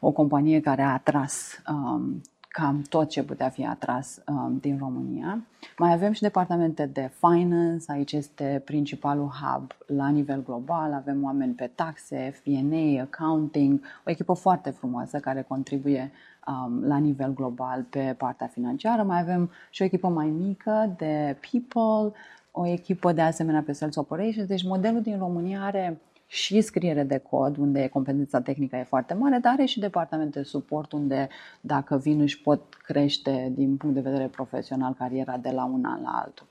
o 0.00 0.10
companie 0.10 0.60
care 0.60 0.82
a 0.82 0.92
atras 0.92 1.62
um, 1.68 2.20
cam 2.52 2.82
tot 2.88 3.08
ce 3.08 3.22
putea 3.22 3.48
fi 3.48 3.66
atras 3.66 4.22
um, 4.26 4.58
din 4.60 4.78
România. 4.78 5.42
Mai 5.78 5.92
avem 5.92 6.12
și 6.12 6.22
departamente 6.22 6.86
de 6.86 7.10
finance, 7.20 7.84
aici 7.92 8.12
este 8.12 8.62
principalul 8.64 9.28
hub 9.28 9.72
la 9.86 10.08
nivel 10.08 10.42
global, 10.44 10.92
avem 10.92 11.24
oameni 11.24 11.52
pe 11.52 11.70
taxe, 11.74 12.34
FP&A, 12.34 13.00
accounting, 13.00 13.80
o 14.06 14.10
echipă 14.10 14.32
foarte 14.32 14.70
frumoasă 14.70 15.18
care 15.18 15.44
contribuie 15.48 16.12
um, 16.46 16.84
la 16.84 16.96
nivel 16.96 17.34
global 17.34 17.82
pe 17.90 18.14
partea 18.18 18.46
financiară. 18.46 19.02
Mai 19.02 19.20
avem 19.20 19.50
și 19.70 19.82
o 19.82 19.84
echipă 19.84 20.08
mai 20.08 20.26
mică 20.26 20.94
de 20.96 21.36
people, 21.50 22.18
o 22.50 22.66
echipă 22.66 23.12
de 23.12 23.20
asemenea 23.20 23.62
pe 23.62 23.72
sales 23.72 23.96
operations, 23.96 24.48
deci 24.48 24.64
modelul 24.64 25.02
din 25.02 25.18
România 25.18 25.62
are 25.62 26.00
și 26.32 26.60
scriere 26.60 27.02
de 27.02 27.18
cod, 27.18 27.56
unde 27.56 27.88
competența 27.88 28.40
tehnică 28.40 28.76
e 28.76 28.84
foarte 28.84 29.14
mare, 29.14 29.38
dar 29.38 29.52
are 29.52 29.64
și 29.64 29.80
departament 29.80 30.32
de 30.32 30.42
suport, 30.42 30.92
unde 30.92 31.28
dacă 31.60 31.96
vin 31.96 32.20
își 32.20 32.40
pot 32.40 32.74
crește 32.82 33.52
din 33.54 33.76
punct 33.76 33.94
de 33.94 34.00
vedere 34.00 34.26
profesional 34.26 34.94
cariera 34.98 35.36
de 35.36 35.50
la 35.50 35.64
un 35.64 35.84
an 35.84 36.02
la 36.02 36.22
altul. 36.24 36.46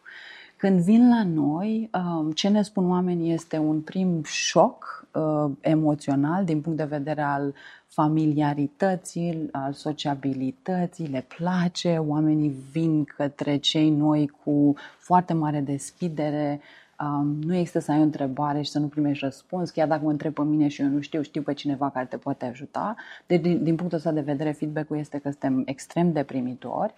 Când 0.58 0.80
vin 0.80 1.10
la 1.10 1.24
noi, 1.24 1.90
um, 1.94 2.32
ce 2.32 2.48
ne 2.50 2.62
spun 2.62 2.90
oamenii 2.90 3.34
este 3.34 3.58
un 3.58 3.82
prim 3.82 4.24
șoc 4.24 5.08
uh, 5.14 5.52
emoțional 5.60 6.46
din 6.46 6.62
punct 6.62 6.78
de 6.78 6.84
vedere 6.84 7.22
al 7.22 7.54
familiarității, 7.88 9.50
al 9.52 9.74
sociabilității, 9.74 11.08
le 11.08 11.26
place, 11.38 11.98
oamenii 11.98 12.56
vin 12.72 13.04
către 13.04 13.58
cei 13.58 13.90
noi 13.90 14.32
cu 14.44 14.76
foarte 14.98 15.34
mare 15.34 15.60
deschidere, 15.60 16.62
Um, 17.02 17.40
nu 17.42 17.56
există 17.56 17.80
să 17.80 17.92
ai 17.92 18.00
o 18.00 18.02
întrebare 18.02 18.62
și 18.62 18.72
să 18.72 18.80
nu 18.80 18.88
primești 18.88 19.24
răspuns, 19.24 19.70
chiar 19.70 19.88
dacă 19.88 20.04
mă 20.04 20.10
întreb 20.10 20.34
pe 20.34 20.42
mine 20.42 20.68
și 20.68 20.82
eu 20.82 20.88
nu 20.88 21.00
știu, 21.00 21.22
știu 21.22 21.42
pe 21.42 21.54
cineva 21.54 21.90
care 21.90 22.06
te 22.06 22.18
poate 22.18 22.46
ajuta. 22.46 22.96
Deci, 23.26 23.42
din, 23.42 23.64
din 23.64 23.76
punctul 23.76 23.98
ăsta 23.98 24.12
de 24.12 24.22
vedere, 24.22 24.52
feedback-ul 24.52 24.98
este 24.98 25.18
că 25.18 25.30
suntem 25.30 25.62
extrem 25.66 26.12
de 26.12 26.24
primitori. 26.24 26.94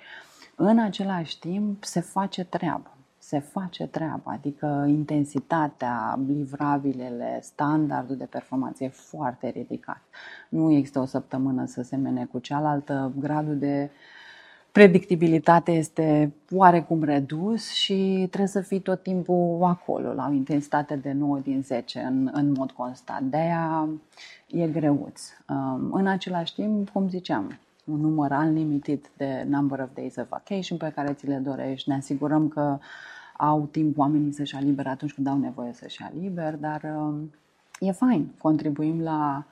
În 0.55 0.79
același 0.79 1.39
timp, 1.39 1.83
se 1.83 1.99
face 1.99 2.43
treabă. 2.43 2.97
Se 3.17 3.39
face 3.39 3.87
treaba, 3.87 4.31
adică 4.31 4.85
intensitatea, 4.87 6.19
livrabilele, 6.27 7.39
standardul 7.41 8.15
de 8.15 8.25
performanță 8.25 8.83
e 8.83 8.89
foarte 8.89 9.49
ridicat. 9.49 10.01
Nu 10.49 10.71
există 10.71 10.99
o 10.99 11.05
săptămână 11.05 11.65
să 11.65 11.81
se 11.81 11.95
mene 11.95 12.25
cu 12.25 12.39
cealaltă, 12.39 13.11
gradul 13.19 13.57
de 13.57 13.89
uh, 13.91 14.22
predictibilitate 14.73 15.71
este 15.71 16.33
oarecum 16.51 17.03
redus 17.03 17.69
și 17.69 18.27
trebuie 18.29 18.47
să 18.47 18.61
fii 18.61 18.79
tot 18.79 19.03
timpul 19.03 19.63
acolo, 19.63 20.13
la 20.13 20.27
o 20.29 20.33
intensitate 20.33 20.95
de 20.95 21.11
9 21.11 21.39
din 21.39 21.61
10 21.61 21.99
în, 21.99 22.29
în 22.33 22.51
mod 22.51 22.71
constant. 22.71 23.31
De-aia 23.31 23.87
e 24.47 24.67
greuț. 24.67 25.21
Um, 25.49 25.91
în 25.91 26.07
același 26.07 26.53
timp, 26.53 26.89
cum 26.89 27.09
ziceam, 27.09 27.59
un 27.85 27.99
număr 27.99 28.31
unlimited 28.31 28.99
de 29.17 29.45
number 29.49 29.79
of 29.79 29.89
days 29.93 30.15
of 30.15 30.29
vacation 30.29 30.77
pe 30.77 30.91
care 30.95 31.13
ți 31.13 31.27
le 31.27 31.35
dorești. 31.35 31.89
Ne 31.89 31.95
asigurăm 31.95 32.47
că 32.47 32.77
au 33.37 33.67
timp 33.71 33.97
oamenii 33.97 34.33
să-și 34.33 34.55
aliber 34.55 34.87
atunci 34.87 35.13
când 35.13 35.27
au 35.27 35.37
nevoie 35.37 35.73
să-și 35.73 36.03
aliber, 36.03 36.55
dar 36.55 36.81
um, 36.97 37.31
e 37.79 37.91
fain. 37.91 38.27
Contribuim 38.37 39.01
la 39.01 39.45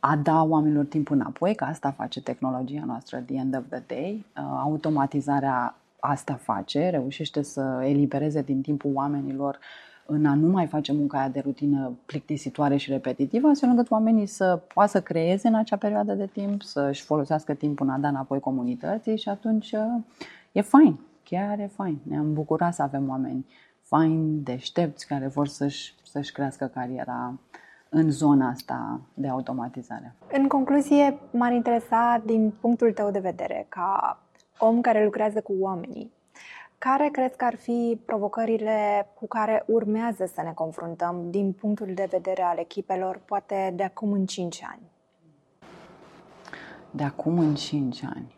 a 0.00 0.16
da 0.16 0.42
oamenilor 0.42 0.84
timp 0.84 1.10
înapoi, 1.10 1.54
că 1.54 1.64
asta 1.64 1.90
face 1.90 2.20
tehnologia 2.20 2.82
noastră 2.86 3.16
at 3.16 3.24
the 3.24 3.36
end 3.36 3.56
of 3.56 3.62
the 3.68 3.82
day. 3.86 4.24
Uh, 4.36 4.42
automatizarea 4.62 5.74
asta 6.00 6.34
face, 6.34 6.88
reușește 6.88 7.42
să 7.42 7.80
elibereze 7.84 8.42
din 8.42 8.60
timpul 8.60 8.90
oamenilor 8.94 9.58
în 10.06 10.26
a 10.26 10.34
nu 10.34 10.48
mai 10.48 10.66
face 10.66 10.92
munca 10.92 11.18
aia 11.18 11.28
de 11.28 11.40
rutină 11.40 11.92
plictisitoare 12.06 12.76
și 12.76 12.90
repetitivă, 12.90 13.48
astfel 13.48 13.68
încât 13.68 13.90
oamenii 13.90 14.26
să 14.26 14.60
poată 14.74 14.90
să 14.90 15.02
creeze 15.02 15.48
în 15.48 15.54
acea 15.54 15.76
perioadă 15.76 16.14
de 16.14 16.26
timp, 16.26 16.62
să-și 16.62 17.02
folosească 17.02 17.54
timpul 17.54 17.86
în 17.86 17.92
a 17.92 17.98
da 17.98 18.08
înapoi 18.08 18.40
comunității 18.40 19.16
și 19.16 19.28
atunci 19.28 19.72
uh, 19.72 20.02
e 20.52 20.60
fain, 20.60 21.00
chiar 21.22 21.58
e 21.58 21.70
fain. 21.74 21.98
Ne-am 22.02 22.32
bucurat 22.32 22.74
să 22.74 22.82
avem 22.82 23.08
oameni 23.08 23.46
faini, 23.82 24.40
deștepți, 24.42 25.06
care 25.06 25.26
vor 25.26 25.46
să-și, 25.46 25.94
să-și 26.02 26.32
crească 26.32 26.66
cariera 26.66 27.38
în 27.88 28.10
zona 28.10 28.48
asta 28.48 29.00
de 29.14 29.28
automatizare. 29.28 30.14
În 30.32 30.48
concluzie, 30.48 31.18
m-ar 31.30 31.52
interesa 31.52 32.22
din 32.24 32.52
punctul 32.60 32.92
tău 32.92 33.10
de 33.10 33.18
vedere, 33.18 33.66
ca 33.68 34.18
om 34.58 34.80
care 34.80 35.04
lucrează 35.04 35.40
cu 35.40 35.54
oamenii, 35.58 36.12
care 36.78 37.08
crezi 37.12 37.36
că 37.36 37.44
ar 37.44 37.56
fi 37.56 38.00
provocările 38.04 39.08
cu 39.14 39.26
care 39.26 39.64
urmează 39.66 40.26
să 40.34 40.42
ne 40.42 40.52
confruntăm 40.54 41.30
din 41.30 41.52
punctul 41.52 41.90
de 41.94 42.08
vedere 42.10 42.42
al 42.42 42.58
echipelor, 42.58 43.20
poate 43.24 43.72
de 43.76 43.82
acum 43.82 44.12
în 44.12 44.26
5 44.26 44.62
ani? 44.62 44.82
De 46.90 47.02
acum 47.02 47.38
în 47.38 47.54
5 47.54 48.02
ani. 48.02 48.36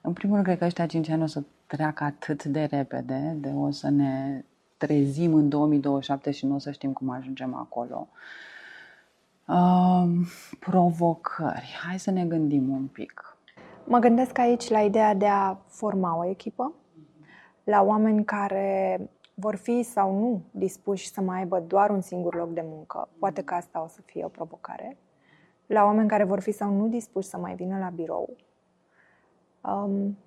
În 0.00 0.12
primul 0.12 0.34
rând, 0.34 0.46
cred 0.46 0.58
că 0.58 0.64
ăștia 0.64 0.86
5 0.86 1.08
ani 1.08 1.22
o 1.22 1.26
să 1.26 1.42
treacă 1.66 2.04
atât 2.04 2.44
de 2.44 2.64
repede, 2.64 3.36
de 3.40 3.52
o 3.56 3.70
să 3.70 3.90
ne 3.90 4.44
trezim 4.86 5.34
în 5.34 5.48
2027 5.48 6.30
și 6.30 6.46
nu 6.46 6.54
o 6.54 6.58
să 6.58 6.70
știm 6.70 6.92
cum 6.92 7.10
ajungem 7.10 7.54
acolo. 7.54 8.08
Uh, 9.48 10.26
provocări. 10.58 11.74
Hai 11.86 11.98
să 11.98 12.10
ne 12.10 12.24
gândim 12.24 12.68
un 12.70 12.86
pic. 12.86 13.36
Mă 13.84 13.98
gândesc 13.98 14.38
aici 14.38 14.68
la 14.68 14.80
ideea 14.80 15.14
de 15.14 15.26
a 15.26 15.56
forma 15.66 16.16
o 16.16 16.28
echipă, 16.28 16.72
la 17.64 17.82
oameni 17.82 18.24
care 18.24 19.00
vor 19.34 19.56
fi 19.56 19.82
sau 19.82 20.18
nu 20.18 20.42
dispuși 20.50 21.08
să 21.08 21.20
mai 21.20 21.38
aibă 21.38 21.60
doar 21.60 21.90
un 21.90 22.00
singur 22.00 22.34
loc 22.34 22.52
de 22.52 22.64
muncă. 22.64 23.08
Poate 23.18 23.42
că 23.42 23.54
asta 23.54 23.82
o 23.82 23.86
să 23.86 24.00
fie 24.04 24.24
o 24.24 24.28
provocare. 24.28 24.96
La 25.66 25.84
oameni 25.84 26.08
care 26.08 26.24
vor 26.24 26.40
fi 26.40 26.52
sau 26.52 26.70
nu 26.70 26.88
dispuși 26.88 27.28
să 27.28 27.36
mai 27.36 27.54
vină 27.54 27.78
la 27.78 27.88
birou. 27.88 28.36
Um, 29.60 30.18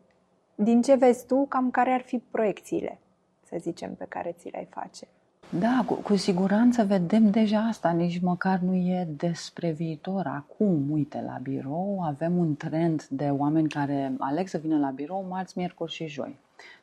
din 0.56 0.82
ce 0.82 0.96
vezi 0.96 1.26
tu, 1.26 1.46
cam 1.50 1.72
care 1.72 1.92
ar 1.92 2.02
fi 2.02 2.18
proiecțiile, 2.18 3.00
să 3.48 3.56
zicem, 3.60 3.94
pe 3.94 4.06
care 4.10 4.36
ți 4.38 4.50
le-ai 4.50 4.68
face? 4.70 5.08
Da, 5.50 5.84
cu, 5.86 5.94
cu 5.94 6.16
siguranță 6.16 6.84
vedem 6.84 7.30
deja 7.30 7.60
asta, 7.60 7.92
nici 7.92 8.20
măcar 8.20 8.60
nu 8.60 8.74
e 8.74 9.08
despre 9.18 9.72
viitor. 9.72 10.26
Acum, 10.26 10.92
uite, 10.92 11.24
la 11.26 11.40
birou 11.42 12.02
avem 12.06 12.38
un 12.38 12.56
trend 12.56 13.04
de 13.10 13.30
oameni 13.30 13.70
care 13.70 14.14
aleg 14.20 14.48
să 14.48 14.58
vină 14.58 14.78
la 14.78 14.90
birou 14.90 15.26
marți, 15.30 15.58
miercuri 15.58 15.92
și 15.92 16.08
joi. 16.08 16.38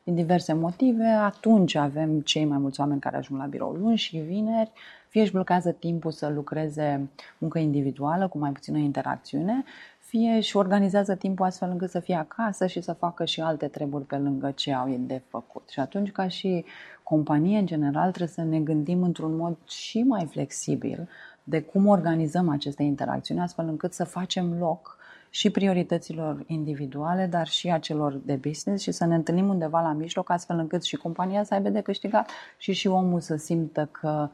Din 0.04 0.14
diverse 0.14 0.52
motive, 0.52 1.04
atunci 1.04 1.74
avem 1.74 2.20
cei 2.20 2.44
mai 2.44 2.58
mulți 2.58 2.80
oameni 2.80 3.00
care 3.00 3.16
ajung 3.16 3.40
la 3.40 3.46
birou 3.46 3.72
luni 3.72 3.96
și 3.96 4.16
vineri, 4.16 4.72
fie 5.08 5.20
își 5.20 5.32
blochează 5.32 5.70
timpul 5.70 6.10
să 6.10 6.28
lucreze 6.28 7.08
muncă 7.38 7.58
individuală 7.58 8.28
cu 8.28 8.38
mai 8.38 8.50
puțină 8.50 8.78
interacțiune, 8.78 9.64
fie 10.12 10.40
și 10.40 10.56
organizează 10.56 11.14
timpul 11.14 11.46
astfel 11.46 11.70
încât 11.70 11.90
să 11.90 12.00
fie 12.00 12.14
acasă 12.14 12.66
și 12.66 12.80
să 12.80 12.92
facă 12.92 13.24
și 13.24 13.40
alte 13.40 13.66
treburi 13.66 14.04
pe 14.04 14.16
lângă 14.16 14.50
ce 14.50 14.72
au 14.72 14.96
de 14.98 15.22
făcut. 15.28 15.68
Și 15.68 15.80
atunci, 15.80 16.12
ca 16.12 16.28
și 16.28 16.64
companie, 17.02 17.58
în 17.58 17.66
general, 17.66 18.08
trebuie 18.08 18.28
să 18.28 18.42
ne 18.42 18.60
gândim 18.60 19.02
într-un 19.02 19.36
mod 19.36 19.56
și 19.66 20.02
mai 20.02 20.26
flexibil 20.26 21.08
de 21.44 21.62
cum 21.62 21.86
organizăm 21.86 22.48
aceste 22.48 22.82
interacțiuni, 22.82 23.40
astfel 23.40 23.68
încât 23.68 23.92
să 23.92 24.04
facem 24.04 24.58
loc 24.58 24.96
și 25.30 25.50
priorităților 25.50 26.44
individuale, 26.46 27.26
dar 27.26 27.46
și 27.46 27.70
a 27.70 27.78
celor 27.78 28.20
de 28.24 28.34
business 28.34 28.82
și 28.82 28.90
să 28.90 29.04
ne 29.04 29.14
întâlnim 29.14 29.48
undeva 29.48 29.80
la 29.80 29.92
mijloc, 29.92 30.30
astfel 30.30 30.58
încât 30.58 30.82
și 30.82 30.96
compania 30.96 31.44
să 31.44 31.54
aibă 31.54 31.68
de 31.68 31.80
câștigat 31.80 32.30
și 32.56 32.72
și 32.72 32.86
omul 32.86 33.20
să 33.20 33.36
simtă 33.36 33.88
că 33.90 34.28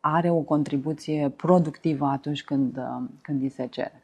are 0.00 0.30
o 0.30 0.40
contribuție 0.40 1.32
productivă 1.36 2.06
atunci 2.06 2.44
când, 2.44 2.78
când 3.22 3.42
îi 3.42 3.48
se 3.48 3.66
cere. 3.66 4.02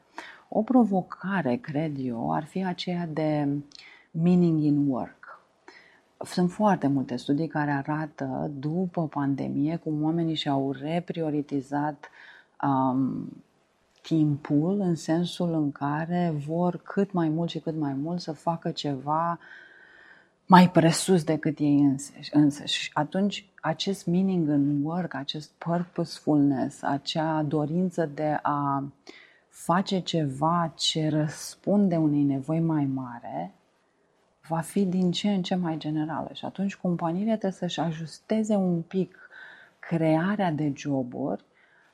O 0.48 0.62
provocare, 0.62 1.56
cred 1.56 1.96
eu, 1.98 2.32
ar 2.32 2.44
fi 2.44 2.64
aceea 2.64 3.06
de 3.06 3.48
meaning 4.10 4.62
in 4.62 4.88
work. 4.88 5.40
Sunt 6.24 6.50
foarte 6.50 6.86
multe 6.86 7.16
studii 7.16 7.46
care 7.46 7.70
arată, 7.70 8.50
după 8.58 9.06
pandemie, 9.06 9.76
cum 9.76 10.02
oamenii 10.02 10.34
și-au 10.34 10.72
reprioritizat 10.72 12.10
um, 12.62 13.28
timpul 14.02 14.80
în 14.80 14.94
sensul 14.94 15.52
în 15.52 15.72
care 15.72 16.34
vor 16.46 16.76
cât 16.76 17.12
mai 17.12 17.28
mult 17.28 17.50
și 17.50 17.58
cât 17.58 17.76
mai 17.76 17.92
mult 17.92 18.20
să 18.20 18.32
facă 18.32 18.70
ceva 18.70 19.38
mai 20.46 20.70
presus 20.70 21.24
decât 21.24 21.58
ei 21.58 21.78
însăși. 21.80 22.30
însăși. 22.32 22.78
Și 22.78 22.90
atunci 22.92 23.48
acest 23.60 24.06
meaning 24.06 24.48
in 24.48 24.84
work, 24.84 25.14
acest 25.14 25.50
purposefulness, 25.58 26.82
acea 26.82 27.42
dorință 27.42 28.10
de 28.14 28.38
a 28.42 28.82
uh, 28.82 28.88
face 29.64 30.00
ceva 30.00 30.72
ce 30.74 31.08
răspunde 31.08 31.96
unei 31.96 32.22
nevoi 32.22 32.60
mai 32.60 32.84
mare, 32.84 33.54
va 34.48 34.60
fi 34.60 34.84
din 34.84 35.10
ce 35.10 35.30
în 35.30 35.42
ce 35.42 35.54
mai 35.54 35.76
generală. 35.78 36.30
Și 36.32 36.44
atunci 36.44 36.76
companiile 36.76 37.30
trebuie 37.30 37.52
să-și 37.52 37.80
ajusteze 37.80 38.54
un 38.54 38.82
pic 38.82 39.30
crearea 39.78 40.50
de 40.50 40.72
joburi, 40.76 41.44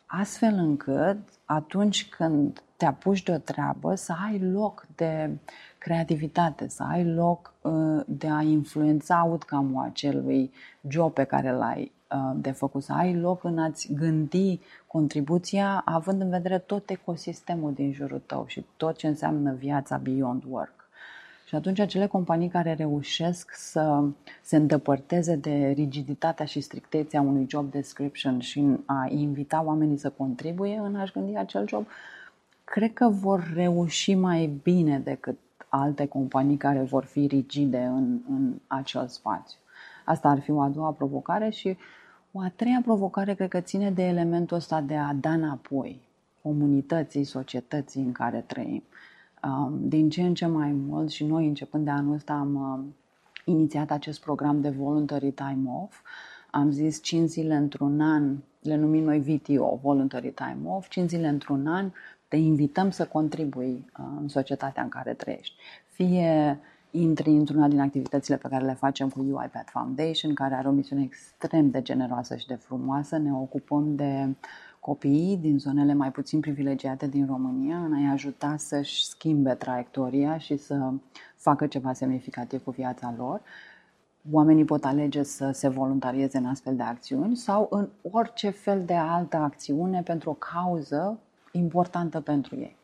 astfel 0.07 0.55
încât 0.55 1.19
atunci 1.45 2.09
când 2.09 2.63
te 2.77 2.85
apuci 2.85 3.23
de 3.23 3.33
o 3.33 3.39
treabă 3.39 3.95
să 3.95 4.15
ai 4.27 4.39
loc 4.39 4.87
de 4.95 5.31
creativitate, 5.79 6.69
să 6.69 6.83
ai 6.83 7.05
loc 7.05 7.55
uh, 7.61 8.03
de 8.07 8.29
a 8.29 8.43
influența 8.43 9.25
outcome-ul 9.25 9.85
acelui 9.85 10.51
job 10.89 11.13
pe 11.13 11.25
care 11.25 11.53
l-ai 11.53 11.93
Uh, 12.02 12.02
de 12.35 12.51
făcut, 12.51 12.83
să 12.83 12.93
ai 12.93 13.17
loc 13.17 13.45
în 13.45 13.59
a-ți 13.59 13.93
gândi 13.93 14.61
contribuția 14.87 15.83
având 15.85 16.21
în 16.21 16.31
vedere 16.31 16.59
tot 16.59 16.91
ecosistemul 16.91 17.73
din 17.73 17.93
jurul 17.93 18.23
tău 18.27 18.45
și 18.47 18.65
tot 18.77 18.97
ce 18.97 19.07
înseamnă 19.07 19.53
viața 19.53 19.97
beyond 19.97 20.43
work. 20.49 20.83
Și 21.47 21.59
atunci 21.59 21.79
acele 21.79 22.07
companii 22.07 22.49
care 22.49 22.75
reușesc 22.75 23.51
să 23.55 24.05
se 24.43 24.57
îndepărteze 24.57 25.37
de 25.37 25.73
rigiditatea 25.75 26.45
și 26.45 26.61
strictețea 26.61 27.21
unui 27.21 27.47
job 27.49 27.71
description 27.71 28.41
și 28.41 28.65
a 28.87 29.07
invita 29.09 29.63
oamenii 29.65 29.97
să 29.97 30.11
contribuie 30.11 30.77
în 30.77 30.97
a-și 30.97 31.13
gândi 31.13 31.37
acel 31.37 31.69
job, 31.69 31.87
cred 32.65 32.93
că 32.93 33.09
vor 33.09 33.53
reuși 33.55 34.15
mai 34.15 34.47
bine 34.63 34.99
decât 34.99 35.39
alte 35.69 36.07
companii 36.07 36.57
care 36.57 36.81
vor 36.83 37.05
fi 37.05 37.27
rigide 37.27 37.79
în, 37.79 38.19
în 38.29 38.53
acel 38.67 39.07
spațiu. 39.07 39.59
Asta 40.05 40.29
ar 40.29 40.41
fi 40.41 40.51
o 40.51 40.61
a 40.61 40.69
doua 40.69 40.91
provocare 40.91 41.51
și 41.51 41.77
o 42.33 42.41
a 42.41 42.53
treia 42.57 42.81
provocare 42.83 43.35
cred 43.35 43.49
că 43.49 43.61
ține 43.61 43.91
de 43.91 44.03
elementul 44.03 44.57
ăsta 44.57 44.81
de 44.81 44.97
a 44.97 45.13
da 45.13 45.33
înapoi 45.33 46.01
comunității, 46.43 47.25
societății 47.25 48.01
în 48.01 48.13
care 48.13 48.45
trăim. 48.47 48.83
Um, 49.45 49.89
din 49.89 50.11
ce 50.11 50.23
în 50.23 50.35
ce 50.35 50.47
mai 50.47 50.73
mult 50.73 51.11
și 51.11 51.25
noi 51.25 51.47
începând 51.47 51.85
de 51.85 51.91
anul 51.91 52.15
ăsta 52.15 52.33
am 52.33 52.55
um, 52.55 52.95
inițiat 53.45 53.91
acest 53.91 54.21
program 54.21 54.61
de 54.61 54.69
voluntary 54.69 55.31
time 55.31 55.71
off. 55.83 56.01
Am 56.51 56.71
zis 56.71 57.03
5 57.03 57.29
zile 57.29 57.55
într-un 57.55 58.01
an, 58.01 58.37
le 58.61 58.77
numim 58.77 59.05
noi 59.05 59.21
VTO, 59.21 59.79
voluntary 59.83 60.31
time 60.31 60.59
off, 60.65 60.89
5 60.89 61.09
zile 61.09 61.29
într-un 61.29 61.67
an, 61.67 61.91
te 62.29 62.37
invităm 62.37 62.91
să 62.91 63.07
contribui 63.07 63.85
uh, 63.99 64.05
în 64.21 64.29
societatea 64.29 64.83
în 64.83 64.89
care 64.89 65.15
trăiești. 65.15 65.55
Fie 65.87 66.59
intri 66.95 67.31
într-una 67.31 67.69
din 67.69 67.81
activitățile 67.81 68.37
pe 68.37 68.49
care 68.49 68.65
le 68.65 68.75
facem 68.75 69.09
cu 69.09 69.21
UiPath 69.21 69.71
Foundation, 69.71 70.35
care 70.35 70.55
are 70.55 70.69
o 70.69 70.71
misiune 70.71 71.03
extrem 71.03 71.71
de 71.71 71.83
generoasă 71.83 72.37
și 72.37 72.47
de 72.47 72.55
frumoasă. 72.55 73.19
Ne 73.19 73.33
ocupăm 73.33 73.95
de 73.95 74.35
copiii 74.81 75.37
din 75.37 75.59
zonele 75.59 75.95
mai 75.95 76.11
puțin 76.13 76.41
privilegiate 76.41 77.07
din 77.07 77.27
România 77.27 77.77
în 77.77 77.93
a-i 77.93 78.13
ajuta 78.13 78.57
să-și 78.57 79.07
schimbe 79.07 79.55
traiectoria 79.55 80.39
și 80.39 80.57
să 80.57 80.93
facă 81.37 81.67
ceva 81.67 81.93
semnificativ 81.93 82.63
cu 82.63 82.71
viața 82.71 83.15
lor. 83.17 83.41
Oamenii 84.31 84.65
pot 84.65 84.85
alege 84.85 85.23
să 85.23 85.51
se 85.51 85.69
voluntarieze 85.69 86.39
în 86.39 86.47
astfel 86.47 86.77
de 86.77 86.83
acțiuni 86.83 87.37
sau 87.37 87.67
în 87.71 87.89
orice 88.11 88.51
fel 88.51 88.85
de 88.85 88.95
altă 88.95 89.37
acțiune 89.37 90.03
pentru 90.03 90.31
o 90.31 90.33
cauză 90.35 91.19
importantă 91.53 92.21
pentru 92.21 92.57
ei. 92.57 92.77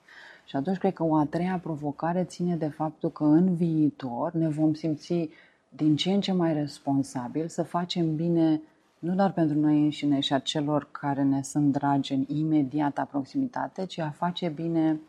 Și 0.49 0.57
atunci 0.57 0.79
cred 0.79 0.93
că 0.93 1.05
o 1.05 1.15
a 1.15 1.25
treia 1.25 1.61
provocare 1.63 2.25
ține 2.25 2.57
de 2.57 2.69
faptul 2.69 3.11
că 3.11 3.25
în 3.25 3.55
viitor 3.55 4.33
ne 4.33 4.49
vom 4.49 4.75
simți 4.75 5.29
din 5.69 5.97
ce 5.97 6.11
în 6.13 6.21
ce 6.21 6.33
mai 6.33 6.53
responsabil 6.53 7.49
să 7.49 7.63
facem 7.63 8.15
bine 8.15 8.61
nu 8.99 9.15
doar 9.15 9.33
pentru 9.33 9.59
noi 9.59 9.83
înșine 9.83 10.21
și 10.21 10.33
a 10.33 10.39
celor 10.39 10.89
care 10.91 11.23
ne 11.23 11.43
sunt 11.43 11.73
dragi 11.73 12.13
în 12.13 12.25
imediata 12.27 13.05
proximitate, 13.05 13.87
ci 13.87 13.99
a 13.99 14.11
face 14.11 14.49
bine 14.49 15.01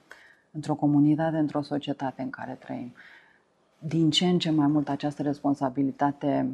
într-o 0.52 0.76
comunitate, 0.76 1.38
într-o 1.38 1.62
societate 1.62 2.22
în 2.22 2.30
care 2.30 2.58
trăim. 2.60 2.94
Din 3.80 4.10
ce 4.10 4.28
în 4.28 4.40
ce 4.40 4.52
mai 4.52 4.68
mult 4.68 4.90
această 4.90 5.22
responsabilitate 5.22 6.50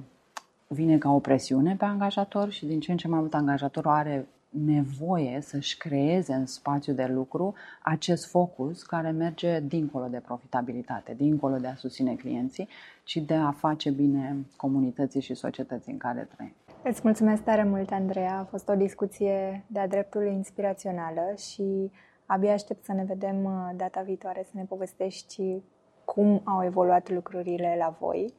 vine 0.68 0.98
ca 0.98 1.12
o 1.12 1.20
presiune 1.20 1.76
pe 1.76 1.86
angajator 1.86 2.50
și 2.50 2.66
din 2.66 2.80
ce 2.80 2.92
în 2.92 2.98
ce 2.98 3.08
mai 3.08 3.20
mult 3.20 3.34
angajatorul 3.34 3.92
are 3.92 4.28
nevoie 4.66 5.42
să-și 5.42 5.78
creeze 5.78 6.34
în 6.34 6.46
spațiu 6.46 6.94
de 6.94 7.06
lucru 7.06 7.54
acest 7.82 8.26
focus 8.30 8.84
care 8.84 9.10
merge 9.10 9.60
dincolo 9.60 10.08
de 10.08 10.18
profitabilitate, 10.26 11.14
dincolo 11.14 11.58
de 11.58 11.68
a 11.68 11.76
susține 11.76 12.16
clienții, 12.16 12.68
ci 13.04 13.18
de 13.18 13.34
a 13.34 13.52
face 13.52 13.90
bine 13.90 14.38
comunității 14.56 15.22
și 15.22 15.34
societății 15.34 15.92
în 15.92 15.98
care 15.98 16.28
trăim. 16.36 16.54
Îți 16.84 17.02
mulțumesc 17.04 17.44
tare 17.44 17.64
mult, 17.64 17.92
Andreea. 17.92 18.38
A 18.38 18.44
fost 18.44 18.70
o 18.70 18.76
discuție 18.76 19.64
de-a 19.68 19.88
dreptul 19.88 20.26
inspirațională 20.26 21.22
și 21.38 21.92
abia 22.26 22.54
aștept 22.54 22.84
să 22.84 22.94
ne 22.94 23.04
vedem 23.04 23.44
uh, 23.44 23.70
data 23.76 24.02
viitoare, 24.02 24.44
să 24.44 24.52
ne 24.54 24.64
povestești 24.64 25.62
cum 26.06 26.42
au 26.44 26.64
evoluat 26.64 27.10
lucrurile 27.10 27.76
la 27.80 27.98
voi 28.00 28.34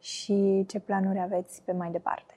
și 0.00 0.64
ce 0.68 0.80
planuri 0.80 1.20
aveți 1.20 1.62
pe 1.62 1.72
mai 1.72 1.90
departe. 1.90 2.34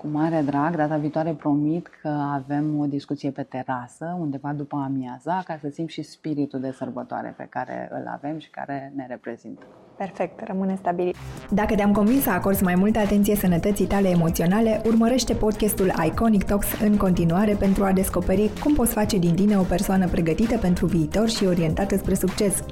Cu 0.00 0.06
mare 0.06 0.42
drag, 0.42 0.76
data 0.76 0.96
viitoare 0.96 1.32
promit 1.32 1.86
că 1.86 2.08
avem 2.08 2.78
o 2.78 2.86
discuție 2.86 3.30
pe 3.30 3.42
terasă, 3.42 4.16
undeva 4.20 4.52
după 4.52 4.76
amiaza, 4.76 5.42
ca 5.44 5.58
să 5.60 5.68
simt 5.68 5.88
și 5.88 6.02
spiritul 6.02 6.60
de 6.60 6.70
sărbătoare 6.70 7.34
pe 7.36 7.46
care 7.50 7.88
îl 7.92 8.06
avem 8.06 8.38
și 8.38 8.50
care 8.50 8.92
ne 8.96 9.06
reprezintă. 9.06 9.66
Perfect, 10.00 10.40
rămâne 10.46 10.76
stabilit. 10.78 11.16
Dacă 11.50 11.74
te-am 11.74 11.92
convins 11.92 12.22
să 12.22 12.30
acorzi 12.30 12.62
mai 12.62 12.74
multă 12.74 12.98
atenție 12.98 13.36
sănătății 13.36 13.86
tale 13.86 14.08
emoționale, 14.08 14.82
urmărește 14.86 15.34
podcastul 15.34 15.92
Iconic 16.06 16.44
Talks 16.44 16.66
în 16.82 16.96
continuare 16.96 17.54
pentru 17.58 17.84
a 17.84 17.92
descoperi 17.92 18.50
cum 18.62 18.74
poți 18.74 18.92
face 18.92 19.18
din 19.18 19.34
tine 19.34 19.58
o 19.58 19.62
persoană 19.62 20.08
pregătită 20.08 20.56
pentru 20.56 20.86
viitor 20.86 21.28
și 21.28 21.44
orientată 21.44 21.96
spre 21.96 22.14
succes. 22.14 22.64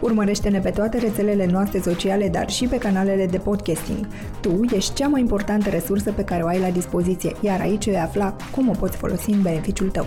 Urmărește-ne 0.00 0.58
pe 0.58 0.70
toate 0.70 0.98
rețelele 0.98 1.46
noastre 1.46 1.80
sociale, 1.80 2.28
dar 2.28 2.50
și 2.50 2.66
pe 2.66 2.78
canalele 2.78 3.26
de 3.26 3.38
podcasting. 3.38 4.06
Tu 4.40 4.60
ești 4.74 4.94
cea 4.94 5.08
mai 5.08 5.20
importantă 5.20 5.70
resursă 5.70 6.12
pe 6.12 6.24
care 6.24 6.42
o 6.42 6.46
ai 6.46 6.60
la 6.60 6.70
dispoziție, 6.70 7.32
iar 7.40 7.60
aici 7.60 7.84
vei 7.84 8.00
afla 8.00 8.36
cum 8.54 8.68
o 8.68 8.72
poți 8.78 8.96
folosi 8.96 9.30
în 9.30 9.42
beneficiul 9.42 9.90
tău. 9.90 10.04